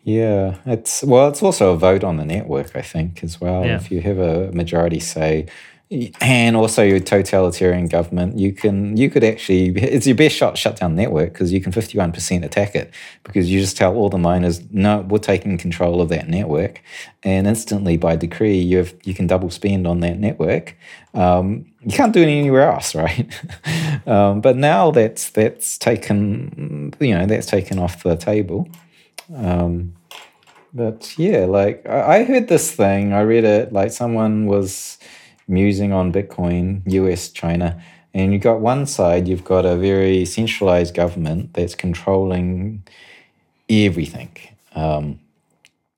[0.04, 3.66] Yeah, it's well, it's also a vote on the network, I think, as well.
[3.66, 3.76] Yeah.
[3.76, 5.48] If you have a majority say
[5.90, 10.76] and also your totalitarian government, you can you could actually it's your best shot shut
[10.76, 14.10] down network because you can fifty one percent attack it because you just tell all
[14.10, 16.82] the miners no we're taking control of that network,
[17.24, 20.76] and instantly by decree you have you can double spend on that network.
[21.14, 23.34] Um, you can't do it anywhere else, right?
[24.06, 28.68] um, but now that's that's taken you know that's taken off the table.
[29.34, 29.94] Um,
[30.74, 34.98] but yeah, like I, I heard this thing, I read it like someone was
[35.48, 37.82] musing on Bitcoin, US, China,
[38.14, 42.84] And you've got one side, you've got a very centralized government that's controlling
[43.70, 44.36] everything.
[44.74, 45.20] Um,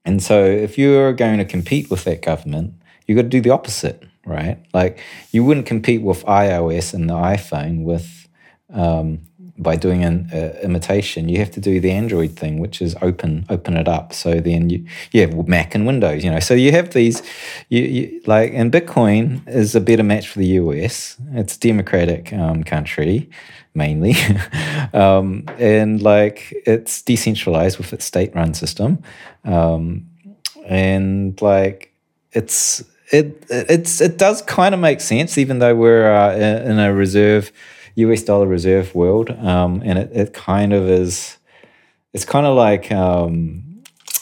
[0.05, 2.73] and so if you're going to compete with that government,
[3.05, 4.57] you've got to do the opposite, right?
[4.73, 4.99] Like
[5.31, 8.27] you wouldn't compete with iOS and the iPhone with
[8.73, 9.21] um,
[9.59, 13.45] by doing an uh, imitation, you have to do the Android thing, which is open
[13.49, 14.13] open it up.
[14.13, 16.39] So then you you have Mac and Windows, you know.
[16.39, 17.21] So you have these,
[17.67, 21.17] you, you like, and Bitcoin is a better match for the US.
[21.33, 23.29] It's a democratic um, country
[23.75, 24.15] mainly,
[24.93, 29.03] um, and like it's decentralized with its state run system,
[29.43, 30.07] um,
[30.65, 31.93] and like
[32.31, 36.93] it's it it's it does kind of make sense, even though we're uh, in a
[36.93, 37.51] reserve
[37.95, 41.37] US dollar reserve world, um, and it, it kind of is.
[42.13, 43.81] It's kind of like um,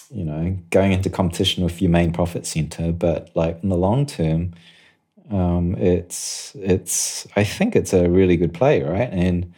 [0.10, 4.06] you know going into competition with your main profit center, but like in the long
[4.06, 4.54] term,
[5.32, 7.28] um, it's it's.
[7.36, 9.10] I think it's a really good play, right?
[9.12, 9.54] And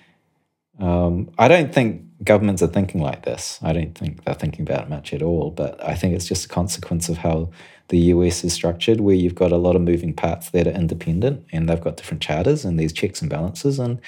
[0.79, 3.59] um, I don't think governments are thinking like this.
[3.61, 5.51] I don't think they're thinking about it much at all.
[5.51, 7.49] But I think it's just a consequence of how
[7.89, 11.45] the US is structured, where you've got a lot of moving parts that are independent
[11.51, 13.79] and they've got different charters and these checks and balances.
[13.79, 13.99] And,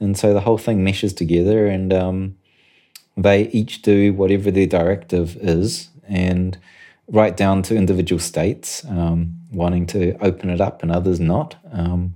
[0.00, 2.36] and so the whole thing meshes together and um,
[3.16, 6.58] they each do whatever their directive is and
[7.08, 11.56] right down to individual states um, wanting to open it up and others not.
[11.72, 12.14] Um,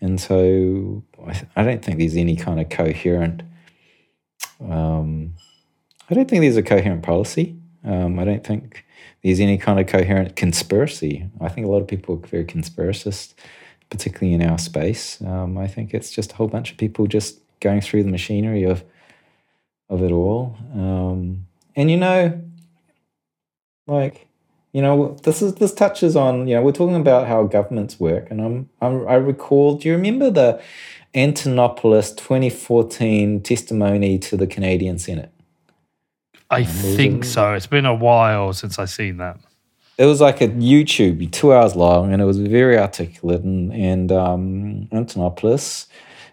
[0.00, 3.42] and so I, I, don't think there's any kind of coherent.
[4.60, 5.34] Um,
[6.10, 7.56] I don't think there's a coherent policy.
[7.84, 8.84] Um, I don't think
[9.22, 11.26] there's any kind of coherent conspiracy.
[11.40, 13.34] I think a lot of people are very conspiracist,
[13.88, 15.20] particularly in our space.
[15.22, 18.64] Um, I think it's just a whole bunch of people just going through the machinery
[18.64, 18.84] of
[19.88, 20.56] of it all.
[20.74, 21.46] Um,
[21.76, 22.40] and you know,
[23.86, 24.26] like
[24.72, 28.30] you know, this is this touches on you know we're talking about how governments work,
[28.30, 29.76] and I'm, I'm I recall.
[29.76, 30.60] Do you remember the
[31.14, 35.31] Antonopoulos 2014 testimony to the Canadian Senate?
[36.52, 37.54] I think so.
[37.54, 39.40] It's been a while since I've seen that.
[39.96, 43.42] It was like a YouTube, two hours long, and it was very articulate.
[43.42, 45.86] And, and um, Antonopoulos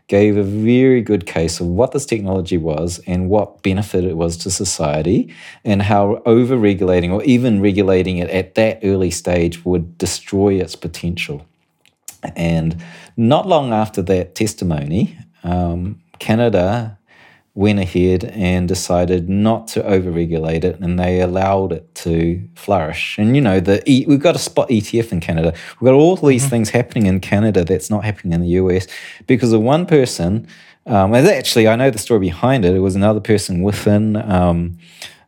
[0.07, 4.36] gave a very good case of what this technology was and what benefit it was
[4.38, 9.97] to society, and how over regulating or even regulating it at that early stage would
[9.97, 11.45] destroy its potential.
[12.36, 12.84] And
[13.15, 16.99] not long after that testimony, um, Canada
[17.60, 23.18] went ahead and decided not to overregulate it and they allowed it to flourish.
[23.18, 25.53] And you know, the e- we've got a spot ETF in Canada.
[25.82, 26.51] We've got all these mm-hmm.
[26.51, 28.88] things happening in Canada that's not happening in the US
[29.28, 30.47] because of one person.
[30.86, 32.74] Um, and actually, I know the story behind it.
[32.74, 34.78] It was another person within um,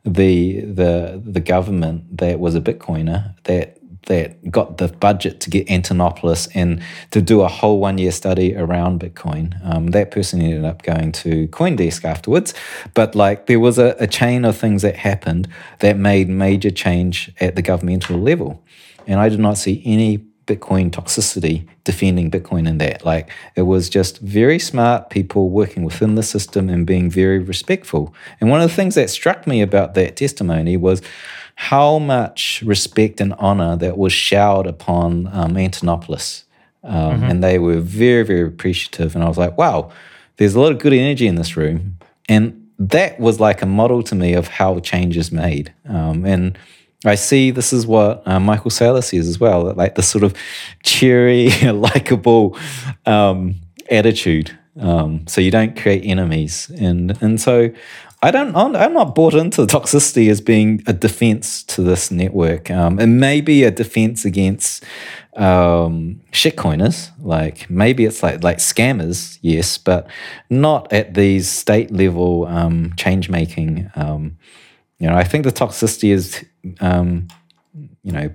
[0.06, 3.78] the the the government that was a Bitcoiner that
[4.08, 6.82] that got the budget to get Antonopoulos and
[7.12, 9.54] to do a whole one year study around Bitcoin.
[9.64, 12.54] Um, that person ended up going to Coindesk afterwards,
[12.94, 15.48] but like there was a, a chain of things that happened
[15.80, 18.64] that made major change at the governmental level.
[19.08, 23.06] And I did not see any Bitcoin toxicity defending Bitcoin in that.
[23.06, 28.14] Like it was just very smart people working within the system and being very respectful.
[28.40, 31.02] And one of the things that struck me about that testimony was
[31.62, 36.44] how much respect and honor that was showered upon um, Antonopoulos.
[36.84, 37.24] Um, mm-hmm.
[37.26, 39.14] And they were very, very appreciative.
[39.14, 39.92] And I was like, wow,
[40.38, 42.00] there's a lot of good energy in this room.
[42.28, 45.72] And that was like a model to me of how change is made.
[45.88, 46.58] Um, and
[47.06, 50.34] I see this is what uh, Michael Saylor says as well, like the sort of
[50.82, 52.58] cheery, likable
[53.06, 53.54] um,
[53.92, 54.58] attitude.
[54.80, 57.72] Um, so you don't create enemies, and and so
[58.24, 58.56] I don't.
[58.56, 62.70] I'm not bought into the toxicity as being a defense to this network.
[62.70, 64.84] Um, it may be a defense against
[65.36, 67.10] um, shitcoiners.
[67.20, 70.08] Like maybe it's like like scammers, yes, but
[70.52, 73.90] not at these state level um, change making.
[73.96, 74.38] Um,
[75.00, 76.46] you know, I think the toxicity is,
[76.80, 77.28] um,
[78.04, 78.30] you know,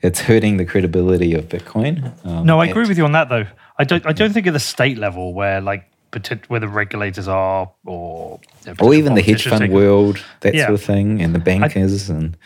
[0.00, 2.24] it's hurting the credibility of Bitcoin.
[2.24, 3.46] Um, no, I agree with you on that though.
[3.78, 4.06] I don't.
[4.06, 5.90] I don't think at the state level where like
[6.48, 8.40] where the regulators are, or
[8.80, 10.66] or even the hedge fund world, that yeah.
[10.66, 12.36] sort of thing, and the bankers, I, and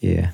[0.00, 0.30] yeah.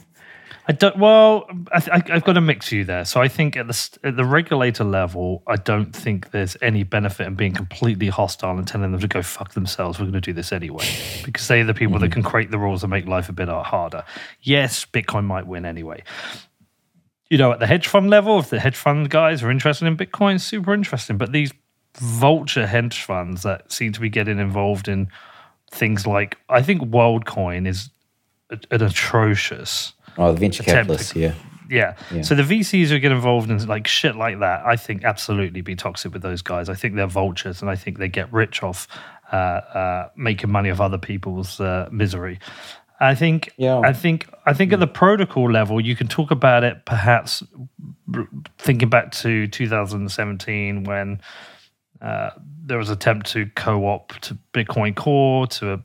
[0.70, 0.96] I don't.
[0.98, 3.04] Well, I, have got a mix view there.
[3.04, 7.26] So I think at the at the regulator level, I don't think there's any benefit
[7.26, 9.98] in being completely hostile and telling them to go fuck themselves.
[9.98, 10.84] We're going to do this anyway
[11.24, 12.02] because they're the people mm-hmm.
[12.02, 14.04] that can create the rules and make life a bit harder.
[14.42, 16.04] Yes, Bitcoin might win anyway.
[17.30, 19.96] You know, at the hedge fund level, if the hedge fund guys are interested in
[19.96, 21.18] Bitcoin, super interesting.
[21.18, 21.52] But these
[22.00, 25.08] vulture hedge funds that seem to be getting involved in
[25.70, 27.90] things like I think WorldCoin is
[28.50, 29.92] an atrocious.
[30.18, 31.34] Oh, the venture capitalists, yeah.
[31.68, 31.94] Yeah.
[32.10, 32.22] Yeah.
[32.22, 35.76] So the VCs who get involved in like shit like that, I think absolutely be
[35.76, 36.68] toxic with those guys.
[36.68, 38.88] I think they're vultures, and I think they get rich off
[39.32, 42.40] uh, uh, making money off other people's uh, misery.
[42.98, 43.52] I think.
[43.56, 43.78] Yeah.
[43.78, 44.28] I think.
[44.46, 46.84] I think at the protocol level, you can talk about it.
[46.86, 47.44] Perhaps
[48.58, 51.20] thinking back to 2017 when
[52.00, 52.30] uh,
[52.64, 55.82] there was attempt to co-opt Bitcoin Core to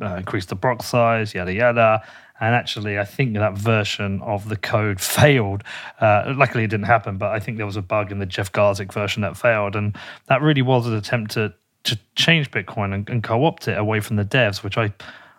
[0.00, 2.02] uh, increase the block size, yada yada.
[2.40, 5.64] And actually, I think that version of the code failed.
[6.00, 8.52] Uh, luckily, it didn't happen, but I think there was a bug in the Jeff
[8.52, 9.96] Garzik version that failed, and
[10.26, 11.54] that really was an attempt to
[11.84, 14.92] to change Bitcoin and, and co-opt it away from the devs, which I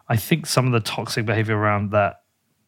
[0.08, 2.19] I think some of the toxic behavior around that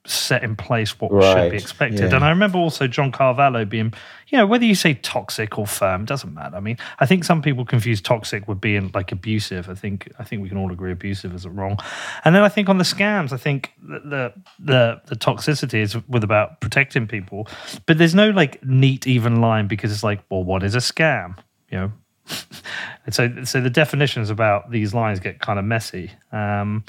[0.05, 2.09] set in place what should be expected.
[2.09, 2.15] yeah.
[2.15, 3.93] And I remember also John Carvalho being,
[4.29, 6.55] you know, whether you say toxic or firm, doesn't matter.
[6.55, 9.69] I mean, I think some people confuse toxic with being like abusive.
[9.69, 11.77] I think I think we can all agree abusive isn't wrong.
[12.25, 15.95] And then I think on the scams, I think the the the, the toxicity is
[16.07, 17.47] with about protecting people,
[17.85, 21.37] but there's no like neat even line because it's like, well, what is a scam?
[21.69, 21.91] You know.
[23.05, 26.11] and so, so the definitions about these lines get kind of messy.
[26.31, 26.85] Um,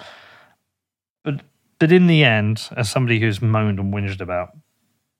[1.82, 4.56] but in the end, as somebody who's moaned and whinged about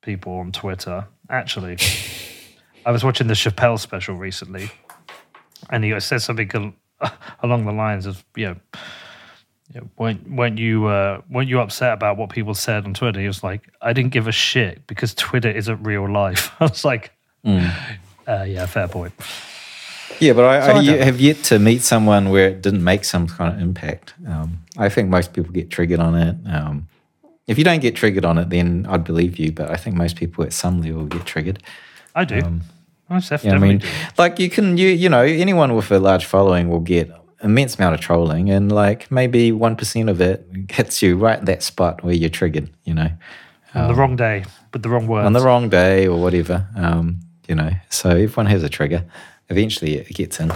[0.01, 1.77] people on Twitter, actually,
[2.87, 4.71] I was watching the Chappelle special recently,
[5.71, 6.73] and he said something
[7.43, 8.57] along the lines of, you
[9.75, 13.19] know, weren't, weren't you uh, weren't you upset about what people said on Twitter?
[13.19, 16.53] He was like, I didn't give a shit because Twitter isn't real life.
[16.61, 17.11] I was like,
[17.45, 19.15] uh, yeah, fair point.
[20.21, 23.05] Yeah, but I, So I I, have yet to meet someone where it didn't make
[23.05, 24.15] some kind of impact.
[24.27, 26.37] Um, I think most people get triggered on it.
[26.47, 26.89] Um,
[27.47, 29.53] if you don't get triggered on it, then I'd believe you.
[29.53, 31.63] But I think most people at some level get triggered.
[32.15, 32.61] I do.
[33.11, 33.89] I def- Yeah, I mean, do.
[34.17, 37.11] like you can, you you know, anyone with a large following will get
[37.43, 41.47] immense amount of trolling, and like maybe one percent of it hits you right at
[41.47, 42.71] that spot where you're triggered.
[42.85, 43.11] You know,
[43.75, 45.27] on the wrong day with the wrong words.
[45.27, 46.67] on the wrong day or whatever.
[46.77, 49.05] Um, you know, so everyone has a trigger.
[49.53, 50.51] Eventually, it gets in.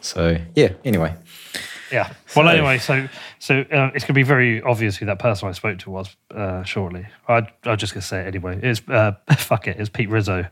[0.00, 0.72] So yeah.
[0.84, 1.14] Anyway,
[1.92, 2.08] Yeah.
[2.34, 5.48] Well, So- anyway, so so uh, it's going to be very obvious who that person
[5.48, 7.06] I spoke to was uh, shortly.
[7.28, 8.58] I I'm just going to say it anyway.
[8.62, 9.76] It's uh, fuck it.
[9.78, 10.46] It's Pete Rizzo.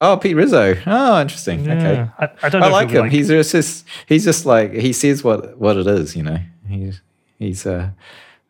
[0.00, 0.74] oh, Pete Rizzo.
[0.86, 1.68] Oh, interesting.
[1.70, 2.08] Okay.
[2.18, 2.68] I, I don't know.
[2.68, 3.08] I like him.
[3.10, 6.16] He's just, just he's just like he says what what it is.
[6.16, 7.00] You know, he's
[7.38, 7.90] he's uh,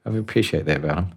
[0.06, 1.12] I appreciate that about him.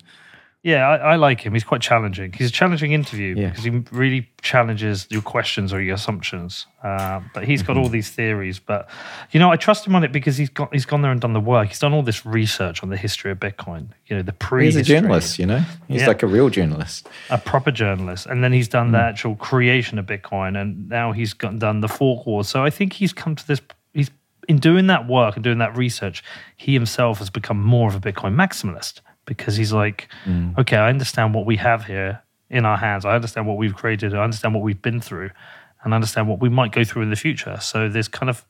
[0.63, 1.53] Yeah, I, I like him.
[1.53, 2.33] He's quite challenging.
[2.33, 3.49] He's a challenging interview Yeah.
[3.49, 6.67] because he really challenges your questions or your assumptions.
[6.83, 7.93] Uh, but he's got all Mm-hmm.
[7.93, 8.59] these theories.
[8.59, 8.87] But
[9.31, 11.33] you know, I trust him on it because he's got he's gone there and done
[11.33, 11.69] the work.
[11.69, 13.87] He's done all this research on the history of Bitcoin.
[14.05, 14.65] You know, the pre.
[14.65, 15.39] He's a journalist.
[15.39, 16.07] You know, he's Yeah.
[16.07, 17.09] like a real journalist.
[17.31, 19.09] a proper journalist, and then he's done the Mm.
[19.09, 22.47] actual creation of Bitcoin, and now he's got, done the fork wars.
[22.47, 23.61] So I think he's come to this.
[23.95, 24.11] He's
[24.47, 26.23] in doing that work and doing that research.
[26.55, 29.01] He himself has become more of a Bitcoin maximalist
[29.33, 30.57] because he's like, Mm.
[30.57, 33.05] okay, I understand what we have here in our hands.
[33.05, 34.13] I understand what we've created.
[34.13, 35.29] I understand what we've been through,
[35.83, 37.57] and I understand what we might go through in the future.
[37.61, 38.45] So there's kind of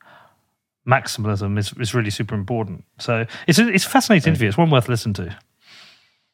[0.86, 2.84] maximalism is, is really super important.
[2.98, 4.48] So it's a, it's a fascinating interview.
[4.48, 5.36] It's one worth listening to.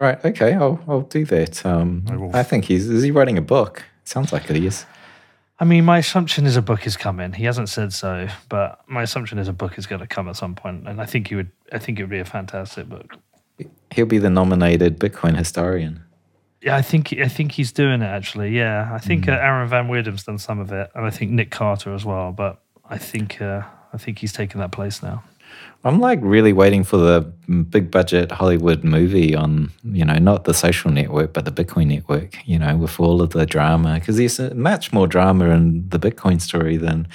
[0.00, 0.22] Right.
[0.24, 0.54] Okay.
[0.54, 1.66] I'll I'll do that.
[1.66, 2.40] Um, I.
[2.40, 3.84] I think he's is he writing a book?
[4.04, 4.86] Sounds like it is.
[5.60, 7.32] I mean, my assumption is a book is coming.
[7.32, 10.36] He hasn't said so, but my assumption is a book is going to come at
[10.36, 11.50] some point, and I think he would.
[11.72, 13.16] I think it would be a fantastic book.
[13.94, 16.02] He'll be the nominated Bitcoin historian.
[16.62, 18.50] Yeah, I think I think he's doing it actually.
[18.56, 19.30] Yeah, I think Hmm.
[19.30, 22.32] uh, Aaron van Wirdum's done some of it, and I think Nick Carter as well.
[22.32, 25.22] But I think uh, I think he's taken that place now.
[25.84, 27.20] I'm like really waiting for the
[27.70, 32.36] big budget Hollywood movie on, you know, not the social network, but the Bitcoin network,
[32.46, 33.94] you know, with all of the drama.
[33.94, 37.06] Because there's much more drama in the Bitcoin story than,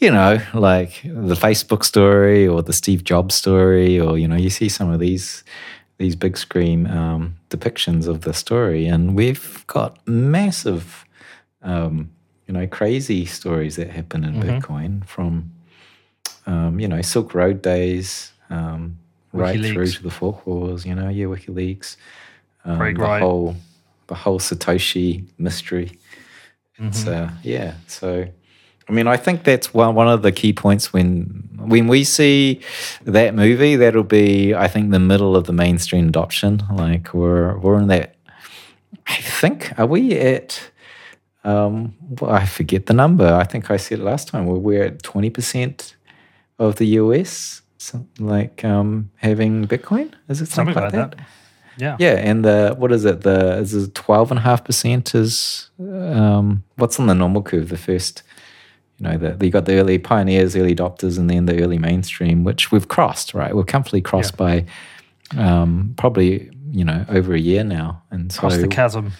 [0.00, 4.50] you know, like the Facebook story or the Steve Jobs story, or, you know, you
[4.50, 5.44] see some of these.
[5.98, 11.04] These big screen um, depictions of the story, and we've got massive,
[11.60, 12.10] um,
[12.46, 15.52] you know, crazy stories that happen in Bitcoin from
[16.46, 18.96] um, you know, Silk Road days, um,
[19.34, 19.72] right WikiLeaks.
[19.74, 21.96] through to the fork wars, you know, yeah, WikiLeaks,
[22.64, 23.20] um, the Wright.
[23.22, 23.56] whole
[24.06, 25.98] the whole Satoshi mystery.
[26.78, 27.24] It's Mm-hmm.
[27.34, 28.26] uh, yeah, so
[28.90, 32.60] I mean, I think that's one one of the key points when when we see
[33.04, 33.76] that movie.
[33.76, 36.62] That'll be, I think, the middle of the mainstream adoption.
[36.74, 38.16] Like we're we're in that.
[39.06, 40.72] I think are we at?
[41.44, 43.32] Um, well, I forget the number.
[43.32, 44.46] I think I said it last time.
[44.46, 45.94] We're, we're at twenty percent
[46.58, 50.12] of the US, something like um, having Bitcoin.
[50.28, 51.16] Is it something, Something like, like that?
[51.16, 51.26] that.
[51.78, 51.96] Yeah.
[52.00, 53.20] Yeah, and the what is it?
[53.20, 57.68] The is it twelve and a half percent is um, what's on the normal curve?
[57.68, 58.22] The first,
[59.00, 62.44] you know, the you got the early pioneers, early adopters, and then the early mainstream,
[62.44, 63.32] which we've crossed.
[63.32, 64.66] Right, we're comfortably crossed by
[65.36, 69.12] um, probably you know over a year now, and so Across the chasm.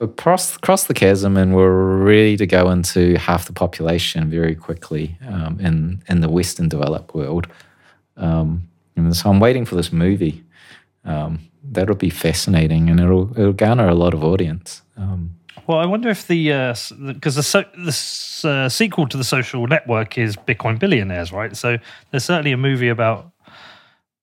[0.00, 4.56] we crossed cross the chasm, and we're ready to go into half the population very
[4.56, 7.46] quickly um, in in the Western developed world.
[8.16, 10.42] Um, and so I'm waiting for this movie.
[11.04, 14.82] Um, that'll be fascinating, and it'll it'll garner a lot of audience.
[15.66, 16.48] Well, I wonder if the
[17.06, 21.56] because the so, the uh, sequel to the Social Network is Bitcoin Billionaires, right?
[21.56, 21.78] So
[22.10, 23.32] there's certainly a movie about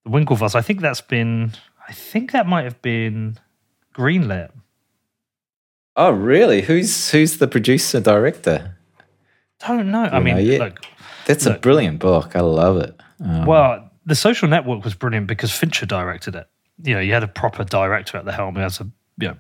[0.06, 0.56] the Winklevoss.
[0.56, 1.52] I think that's been.
[1.88, 3.38] I think that might have been
[3.94, 4.52] greenlit.
[5.98, 6.62] oh, really?
[6.62, 8.78] Who's who's the producer director?
[9.68, 10.04] Don't know.
[10.06, 10.86] I you mean, know look.
[11.26, 12.36] That's a brilliant book.
[12.36, 13.00] I love it.
[13.24, 16.48] Um, Well, the Social Network was brilliant because Fincher directed it.
[16.82, 18.56] You know, you had a proper director at the helm.
[18.56, 19.38] Who has a you know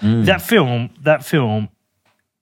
[0.00, 0.90] mm, that film.
[1.02, 1.68] That film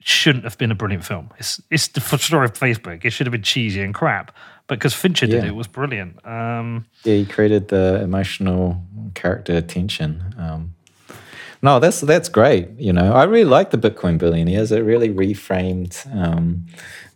[0.01, 1.31] shouldn't have been a brilliant film.
[1.39, 3.05] It's it's the story of Facebook.
[3.05, 4.35] It should have been cheesy and crap.
[4.67, 6.25] But because Fincher did it, it was brilliant.
[6.27, 8.83] Um, yeah, he created the emotional
[9.15, 10.35] character tension.
[10.39, 10.75] Um,
[11.61, 12.69] no, that's that's great.
[12.79, 14.73] You know, I really like the Bitcoin billionaires.
[14.73, 16.67] It really reframed um,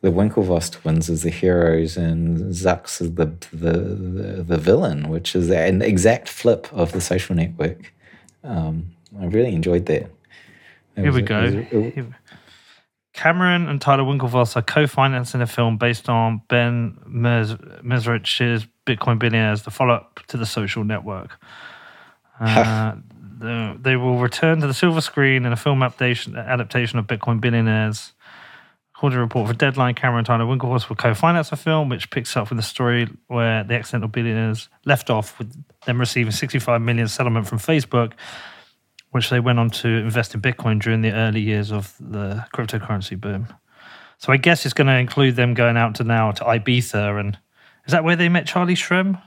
[0.01, 5.35] the Winklevoss twins as the heroes and Zucks as the the, the the villain, which
[5.35, 7.93] is an exact flip of the social network.
[8.45, 10.11] Um, I really enjoyed that.
[10.99, 11.39] It Here we was- go.
[11.45, 12.17] it was- it- Here-
[13.15, 19.63] Cameron and Tyler Winklevoss are co-financing a film based on Ben Mes- Mezrich's Bitcoin Billionaires,
[19.63, 21.39] the follow-up to the Social Network.
[23.41, 27.41] Uh, they will return to the silver screen in a film adaptation, adaptation of Bitcoin
[27.41, 28.13] Billionaires.
[28.97, 32.11] According to a report for Deadline, Cameron and Tyler Winklevoss will co-finance a film which
[32.11, 35.55] picks up with the story where the accidental billionaires left off with
[35.87, 38.15] them receiving 65 million settlement from Facebook
[39.11, 43.19] which they went on to invest in Bitcoin during the early years of the cryptocurrency
[43.21, 43.49] boom.
[44.19, 47.39] So I guess it's going to include them going out to now to Ibiza, and
[47.87, 49.23] is that where they met Charlie Shrem?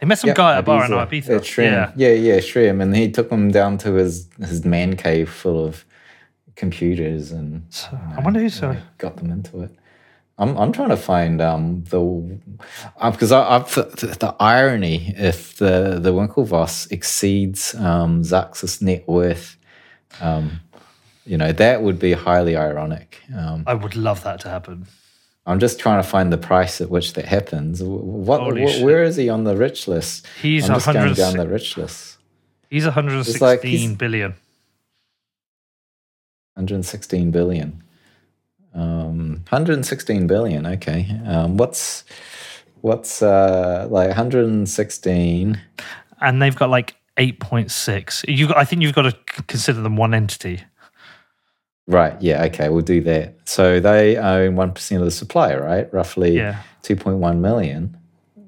[0.00, 1.06] They met some Yep, guy at a bar in Ibiza.
[1.08, 1.36] Ibiza.
[1.36, 1.92] At Shrem.
[1.96, 2.08] Yeah.
[2.12, 2.80] yeah, Shrem.
[2.80, 5.84] And he took them down to his, his man cave full of
[6.56, 9.70] computers and So, I wonder who's really uh, got them into it.
[10.40, 12.00] I'm, I'm trying to find um, the
[13.12, 19.56] because I, I've the, the irony if the the Winklevoss exceeds um, Zuck's net worth,
[20.20, 20.60] um,
[21.26, 23.18] you know that would be highly ironic.
[23.36, 24.86] Um, I would love that to happen.
[25.44, 27.82] I'm just trying to find the price at which that happens.
[27.82, 30.26] What, what where is he on the rich list?
[30.40, 32.16] He's I'm just going 100 down the rich list.
[32.70, 34.34] He's 116 It's like he's- billion.
[36.54, 37.82] 116 billion.
[38.74, 40.66] Um, 116 billion.
[40.66, 41.20] Okay.
[41.26, 42.04] Um, what's
[42.80, 45.60] what's uh, like 116?
[46.20, 48.24] and they've got like 8.6.
[48.28, 50.62] You, I think you've got to consider them one entity.
[51.86, 52.20] Right.
[52.20, 52.44] Yeah.
[52.44, 52.68] Okay.
[52.68, 53.36] We'll do that.
[53.48, 55.92] So they own one percent of the supply, right?
[55.92, 57.96] Roughly Yeah, 2.1 million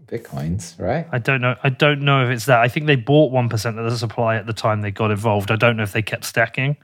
[0.06, 1.08] bitcoins, right?
[1.10, 1.56] I don't know.
[1.64, 2.60] I don't know if it's that.
[2.60, 5.50] I think they bought one percent of the supply at the time they got involved.
[5.50, 6.76] I don't know if they kept stacking.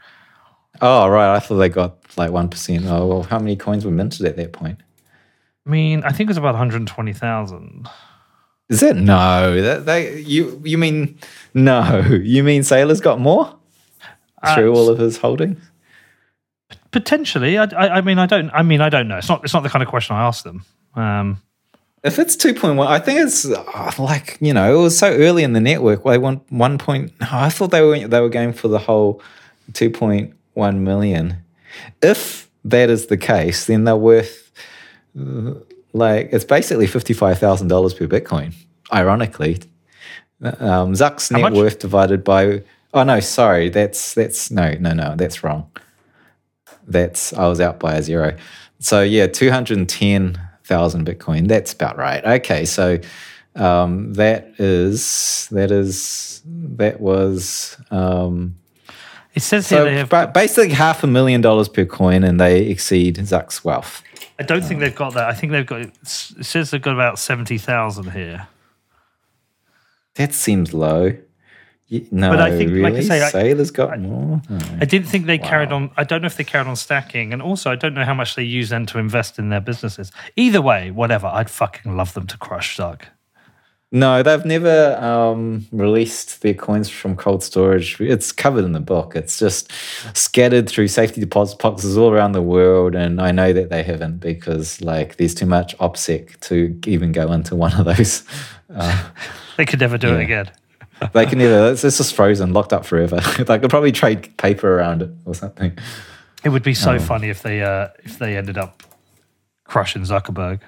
[0.80, 1.34] Oh, right.
[1.34, 2.84] I thought they got like one percent.
[2.86, 4.78] Oh, well, how many coins were minted at that point?
[5.66, 7.88] I mean, I think it was about 120,000.
[8.70, 9.60] Is it no?
[9.60, 11.18] That they you you mean
[11.54, 12.00] no?
[12.22, 13.54] You mean Saylor's got more
[14.42, 15.58] Uh, through all of his holdings?
[16.90, 18.50] Potentially, I, I, I mean, I don't.
[18.50, 19.18] I mean, I don't know.
[19.18, 19.42] It's not.
[19.44, 20.64] It's not the kind of question I asked them.
[20.94, 21.42] Um,
[22.02, 25.10] If it's two point one, I think it's uh, like you know it was so
[25.12, 26.04] early in the network.
[26.04, 27.12] They want one point.
[27.22, 29.20] oh, I thought they were they were going for the whole
[29.74, 29.90] two
[30.58, 31.36] point one million.
[32.02, 34.50] If that is the case, then they're worth
[35.92, 38.54] like it's basically fifty five thousand dollars per Bitcoin.
[38.92, 39.60] Ironically,
[40.42, 41.58] um, Zuck's How net much?
[41.58, 42.62] worth divided by
[42.94, 45.70] oh no, sorry, that's that's no no no that's wrong.
[46.86, 48.36] That's I was out by a zero.
[48.80, 51.48] So yeah, two hundred and ten thousand Bitcoin.
[51.48, 52.24] That's about right.
[52.24, 52.98] Okay, so
[53.54, 58.56] um, that is that is that was um,
[59.38, 60.08] it says here so they have.
[60.08, 64.02] ba- basically half a million dollars per coin, and they exceed Zuck's wealth.
[64.38, 65.28] I don't think they've got that.
[65.28, 65.80] I think they've got.
[65.82, 68.48] It says they've got about seventy thousand here.
[70.16, 71.16] That seems low.
[72.10, 74.42] No, But I think, really, like I say, I- Saylor's got more.
[74.50, 74.58] Oh.
[74.80, 75.90] I didn't think they carried on.
[75.96, 78.34] I don't know if they carried on stacking, and also I don't know how much
[78.34, 80.12] they use then to invest in their businesses.
[80.36, 81.28] Either way, whatever.
[81.28, 83.02] I'd fucking love them to crush Zuck.
[83.90, 87.98] No, they've never um, released their coins from cold storage.
[88.02, 89.16] It's covered in the book.
[89.16, 89.72] It's just
[90.14, 92.94] scattered through safety deposit boxes all around the world.
[92.94, 97.32] And I know that they haven't because like there's too much OPSEC to even go
[97.32, 98.24] into one of those.
[98.72, 99.08] Uh,
[99.56, 100.50] They could never do it again.
[101.14, 101.72] they can never.
[101.72, 103.16] It's, it's just frozen, locked up forever.
[103.38, 105.76] they could probably trade paper around it or something.
[106.44, 106.98] It would be so Oh.
[107.00, 108.82] funny if they uh, if they ended up
[109.64, 110.60] crushing Zuckerberg.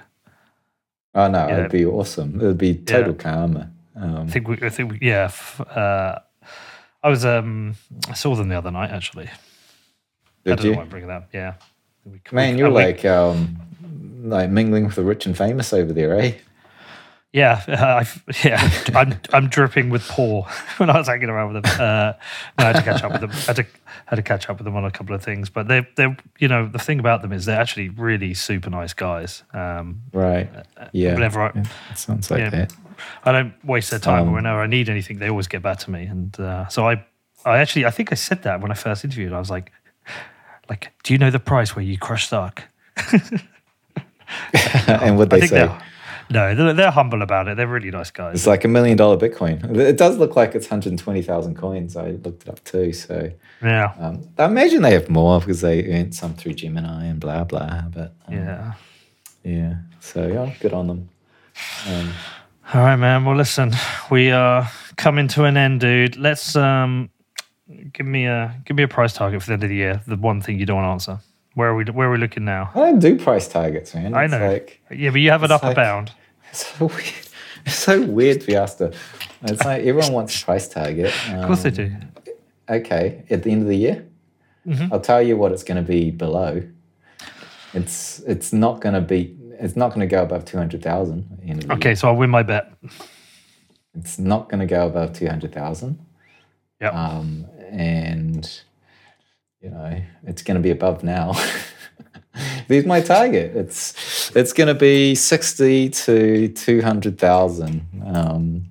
[1.15, 1.59] Oh no, Yeah.
[1.59, 2.41] it'd be awesome.
[2.41, 3.71] It would be total karma.
[3.97, 5.25] Um, I think we, I think we, yeah.
[5.25, 6.19] f- Uh,
[7.03, 7.75] I was um,
[8.09, 9.29] I saw them the other night actually.
[10.45, 10.71] Did don't you?
[10.73, 11.29] know why I'm bringing that up.
[11.33, 11.55] Yeah.
[12.05, 13.57] We- Man, we- you're like um,
[14.23, 16.33] like mingling with the rich and famous over there, eh?
[17.33, 18.09] Yeah, uh, I,
[18.45, 18.71] yeah.
[18.95, 20.43] I'm I'm dripping with poor
[20.79, 21.81] when I was hanging around with them.
[21.81, 22.13] Uh,
[22.59, 23.31] I had to catch up with them.
[23.31, 23.67] I had to
[24.07, 25.49] had to catch up with them on a couple of things.
[25.49, 28.93] But they they you know the thing about them is they're actually really super nice
[28.95, 29.45] guys.
[29.55, 30.51] Um, Right.
[30.93, 31.15] Yeah.
[31.15, 31.51] whenever I,
[31.91, 32.51] It sounds like Yeah.
[32.51, 32.73] that.
[33.25, 34.27] I don't waste their time.
[34.29, 36.05] Um, whenever I need anything, they always get back to me.
[36.07, 37.05] And uh, so I
[37.45, 39.33] I actually I think I said that when I first interviewed.
[39.33, 39.71] I was like,
[40.69, 42.65] like, do you know the price where you crush Stark?
[44.89, 45.71] and what they say?
[46.31, 47.57] No, they're, they're humble about it.
[47.57, 48.35] They're really nice guys.
[48.37, 49.77] It's like a million dollar Bitcoin.
[49.77, 51.97] It does look like it's 120,000 coins.
[51.97, 52.93] I looked it up too.
[52.93, 53.31] So
[53.63, 57.45] Yeah, um, I imagine they have more because they earned some through Gemini and blah,
[57.45, 57.83] blah.
[57.93, 58.73] But um, yeah.
[59.43, 59.75] yeah.
[60.01, 61.09] So yeah, good on them.
[61.89, 62.13] Um,
[62.73, 63.25] All right, man.
[63.25, 63.73] Well, listen,
[64.11, 66.17] we are coming to an end, dude.
[66.17, 67.11] Let's um,
[67.93, 70.01] give me a give me a price target for the end of the year.
[70.07, 71.25] The one thing you don't want to answer.
[71.55, 71.85] Where are we?
[71.85, 72.71] Where are we looking now?
[72.75, 74.15] I don't do price targets, man.
[74.15, 74.53] I know.
[74.53, 76.13] Like, Yeah, but you have an upper like- bound.
[76.51, 77.27] It's so weird.
[77.67, 78.41] It's so weird
[78.77, 78.93] to.
[79.43, 81.13] It's like everyone wants price target.
[81.33, 81.93] Of course they Um, do.
[82.69, 84.05] Okay, at the end of the year,
[84.67, 84.93] Mhm.
[84.93, 86.63] I'll tell you what it's going to be below.
[87.75, 89.37] It's it's not going to be.
[89.59, 91.27] It's not going to go above two hundred thousand.
[91.71, 92.73] Okay, so I'll win my bet.
[93.95, 95.99] It's not going to go above 200,000.
[96.81, 96.95] Yep.
[96.95, 98.49] Um, and,
[99.61, 101.33] you know, it's going to be above now.
[102.69, 103.57] There's my target.
[103.57, 108.03] It's it's going to be 60 to 200,000.
[108.15, 108.65] Um,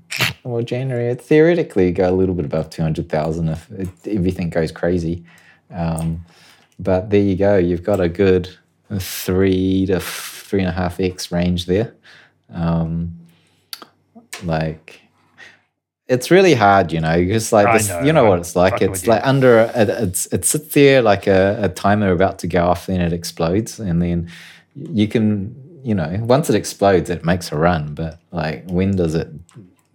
[0.43, 5.25] well, January, it theoretically go a little bit above 200,000 if it, everything goes crazy.
[5.71, 6.25] Um,
[6.79, 7.57] but there you go.
[7.57, 8.49] You've got a good
[8.97, 11.93] three to three and a half X range there.
[12.51, 13.19] Um,
[14.43, 15.01] like
[16.09, 18.81] it's really hard, you know, because like this, know, you know I'm what it's like.
[18.81, 19.11] It's with you.
[19.13, 22.87] like under a, it's it sits there like a, a timer about to go off,
[22.87, 24.29] then it explodes, and then
[24.75, 27.93] you can, you know, once it explodes, it makes a run.
[27.93, 29.29] But like, when does it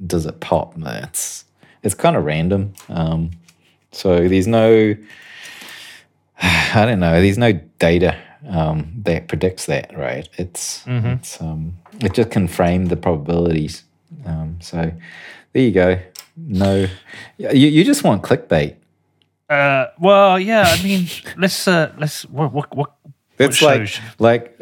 [0.06, 0.74] does it pop?
[0.78, 1.44] It's
[1.82, 2.72] it's kind of random.
[2.88, 3.30] Um,
[3.90, 4.94] so there's no,
[6.42, 7.20] I don't know.
[7.20, 8.16] There's no data
[8.48, 10.28] um, that predicts that, right?
[10.38, 11.18] It's Mhm.
[11.18, 13.82] it's um, it just can frame the probabilities.
[14.26, 14.92] Um, so
[15.54, 15.98] there you go.
[16.36, 16.86] No,
[17.38, 18.76] you you just want clickbait.
[19.48, 20.64] Uh, well, yeah.
[20.66, 21.06] I mean,
[21.38, 22.92] let's uh, let's what what what.
[23.38, 24.60] It's what like shows- like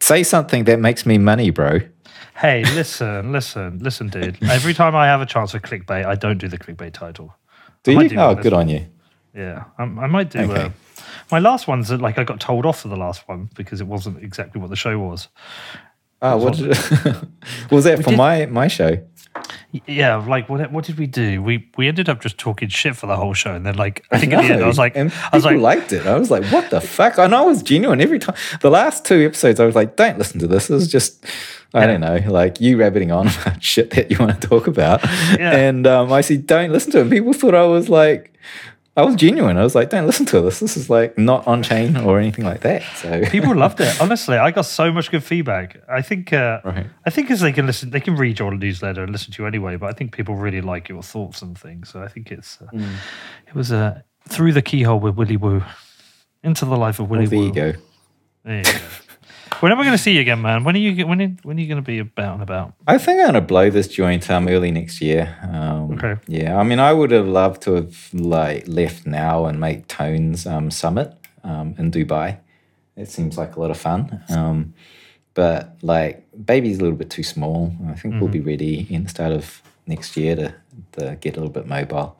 [0.00, 1.80] say something that makes me money, bro.
[2.36, 4.38] Hey, listen, listen, listen, dude.
[4.42, 7.34] Every time I have a chance for clickbait, I don't do the clickbait title.
[7.82, 8.08] Do I you?
[8.08, 8.86] do oh, good on you.
[9.34, 10.40] Yeah, I, I might do.
[10.40, 10.62] Okay.
[10.62, 10.70] Uh,
[11.30, 13.86] my last one's that, like I got told off for the last one because it
[13.86, 15.28] wasn't exactly what the show was.
[16.22, 16.68] Oh, what did
[17.70, 18.98] was that for did- my my show?
[19.86, 20.72] Yeah, like what?
[20.72, 21.42] What did we do?
[21.42, 24.18] We we ended up just talking shit for the whole show, and then like I
[24.18, 26.06] think at the end I was like, and I was like, liked it.
[26.06, 27.18] I was like, what the fuck?
[27.18, 28.36] And I was genuine every time.
[28.60, 30.70] The last two episodes, I was like, don't listen to this.
[30.70, 31.24] Is just,
[31.74, 35.02] I don't know, like you rabbiting on about shit that you want to talk about.
[35.38, 35.54] Yeah.
[35.54, 37.10] And um, I said, don't listen to it.
[37.10, 38.32] People thought I was like,
[38.98, 39.56] I was genuine.
[39.56, 40.58] I was like, don't listen to this.
[40.58, 42.82] This is like not on chain or anything like that.
[42.96, 44.00] So people loved it.
[44.00, 45.76] Honestly, I got so much good feedback.
[45.88, 46.86] I think, uh, Right.
[47.06, 49.46] I think as they can listen, they can read your newsletter and listen to you
[49.46, 49.76] anyway.
[49.76, 51.88] But I think people really like your thoughts and things.
[51.90, 52.96] So I think it's, uh, Mm.
[53.46, 55.62] it was uh, through the keyhole with Willy Woo
[56.42, 57.46] into the life of Willy Well, there Woo.
[57.46, 57.72] you go.
[58.44, 58.78] There you go.
[59.60, 60.64] When am I going to see you again, man?
[60.64, 61.06] When are you?
[61.06, 62.74] When are, when are you going to be about and about?
[62.86, 65.36] I think I'm gonna blow this joint um early next year.
[65.42, 66.16] Um, Okay.
[66.28, 70.46] Yeah, I mean, I would have loved to have like left now and make Tones
[70.46, 72.38] um, Summit um, in Dubai.
[72.96, 74.22] It seems like a lot of fun.
[74.28, 74.74] Um,
[75.34, 77.72] but like, baby's a little bit too small.
[77.88, 80.54] I think we'll be ready in the start of next year to,
[80.92, 82.18] to get a little bit mobile.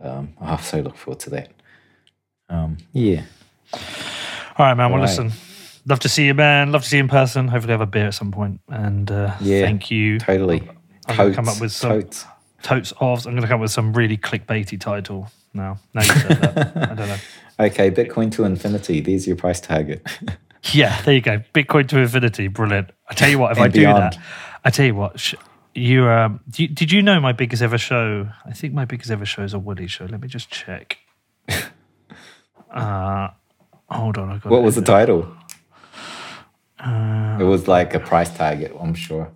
[0.00, 1.50] Um, I so look forward to that.
[2.48, 3.22] Um, yeah.
[4.56, 4.90] All right, man.
[4.90, 5.08] Well, right.
[5.08, 5.32] listen.
[5.86, 6.70] Love to see you, man.
[6.72, 7.48] Love to see you in person.
[7.48, 8.60] Hopefully, have a beer at some point.
[8.68, 10.18] And uh, Yeah, thank you.
[10.18, 10.68] Totally.
[11.08, 12.24] I'm gonna come up with some- totes.
[12.62, 13.26] Totes offs.
[13.26, 15.78] I'm going to come up with some really clickbaity title now.
[15.94, 16.76] Now you said that.
[16.92, 17.16] I don't know.
[17.58, 19.00] Okay, Bitcoin to infinity.
[19.00, 20.06] There's your price target.
[20.72, 21.42] Yeah, there you go.
[21.52, 22.46] Bitcoin to infinity.
[22.46, 22.90] Brilliant.
[23.10, 24.12] I tell you what, if I do beyond.
[24.12, 24.18] that,
[24.64, 25.34] I tell you what, sh-
[25.74, 28.28] you um, you, did you know my biggest ever show?
[28.46, 30.04] I think my biggest ever show is a Woody show.
[30.04, 30.98] Let me just check.
[32.70, 33.28] uh,
[33.90, 34.30] hold on.
[34.30, 35.26] I got what was the title?
[36.84, 39.30] Uh, It was like a price target, I'm sure.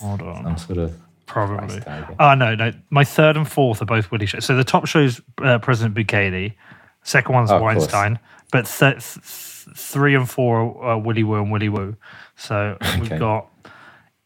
[0.00, 0.44] hold on.
[0.44, 0.96] Some sort of
[1.26, 1.80] Probably.
[2.18, 2.72] Oh no, no.
[2.90, 4.44] My third and fourth are both Willy shows.
[4.44, 6.54] So the top show's uh, President Bukele,
[7.04, 7.62] second one's Oh.
[7.62, 8.18] Weinstein,
[8.50, 11.94] but th- th- th- three and four are Willy Woo and Willy Woo.
[12.34, 13.46] So we've got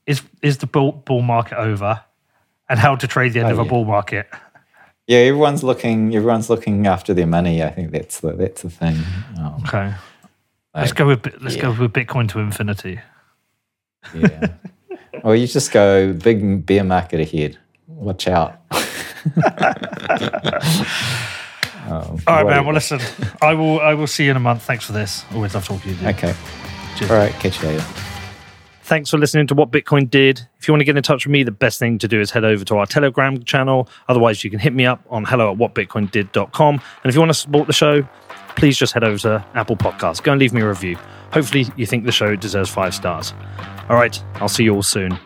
[0.06, 2.00] is is the bull, bull market over,
[2.70, 4.26] and how to trade the end Oh, of a bull market.
[5.06, 6.14] Yeah, everyone's looking.
[6.16, 7.62] Everyone's looking after their money.
[7.62, 8.96] I think that's the that's the thing.
[9.38, 9.92] Um, Okay.
[10.74, 13.00] Let's go with let's go with Bitcoin to infinity.
[14.14, 14.48] Yeah.
[15.22, 17.58] or you just go big bear market ahead.
[17.86, 18.60] Watch out.
[21.86, 22.64] Um, All right, man.
[22.64, 22.98] Well, listen,
[23.42, 24.62] I will I will see you in a month.
[24.62, 25.22] Thanks for this.
[25.34, 25.94] Always love talking to you.
[25.96, 26.06] dude.
[26.16, 26.34] Okay.
[26.96, 27.10] Cheers.
[27.10, 27.32] All right.
[27.34, 27.84] Catch you later.
[28.84, 30.46] Thanks for listening to What Bitcoin Did.
[30.58, 32.30] If you want to get in touch with me, the best thing to do is
[32.30, 33.88] head over to our Telegram channel.
[34.08, 36.74] Otherwise, you can hit me up on hello at whatbitcoindid.com.
[36.74, 38.06] And if you want to support the show,
[38.56, 40.22] please just head over to Apple Podcasts.
[40.22, 40.96] Go and leave me a review.
[41.32, 43.34] Hopefully, you think the show deserves five stars.
[43.88, 45.18] All right, I'll see you all soon.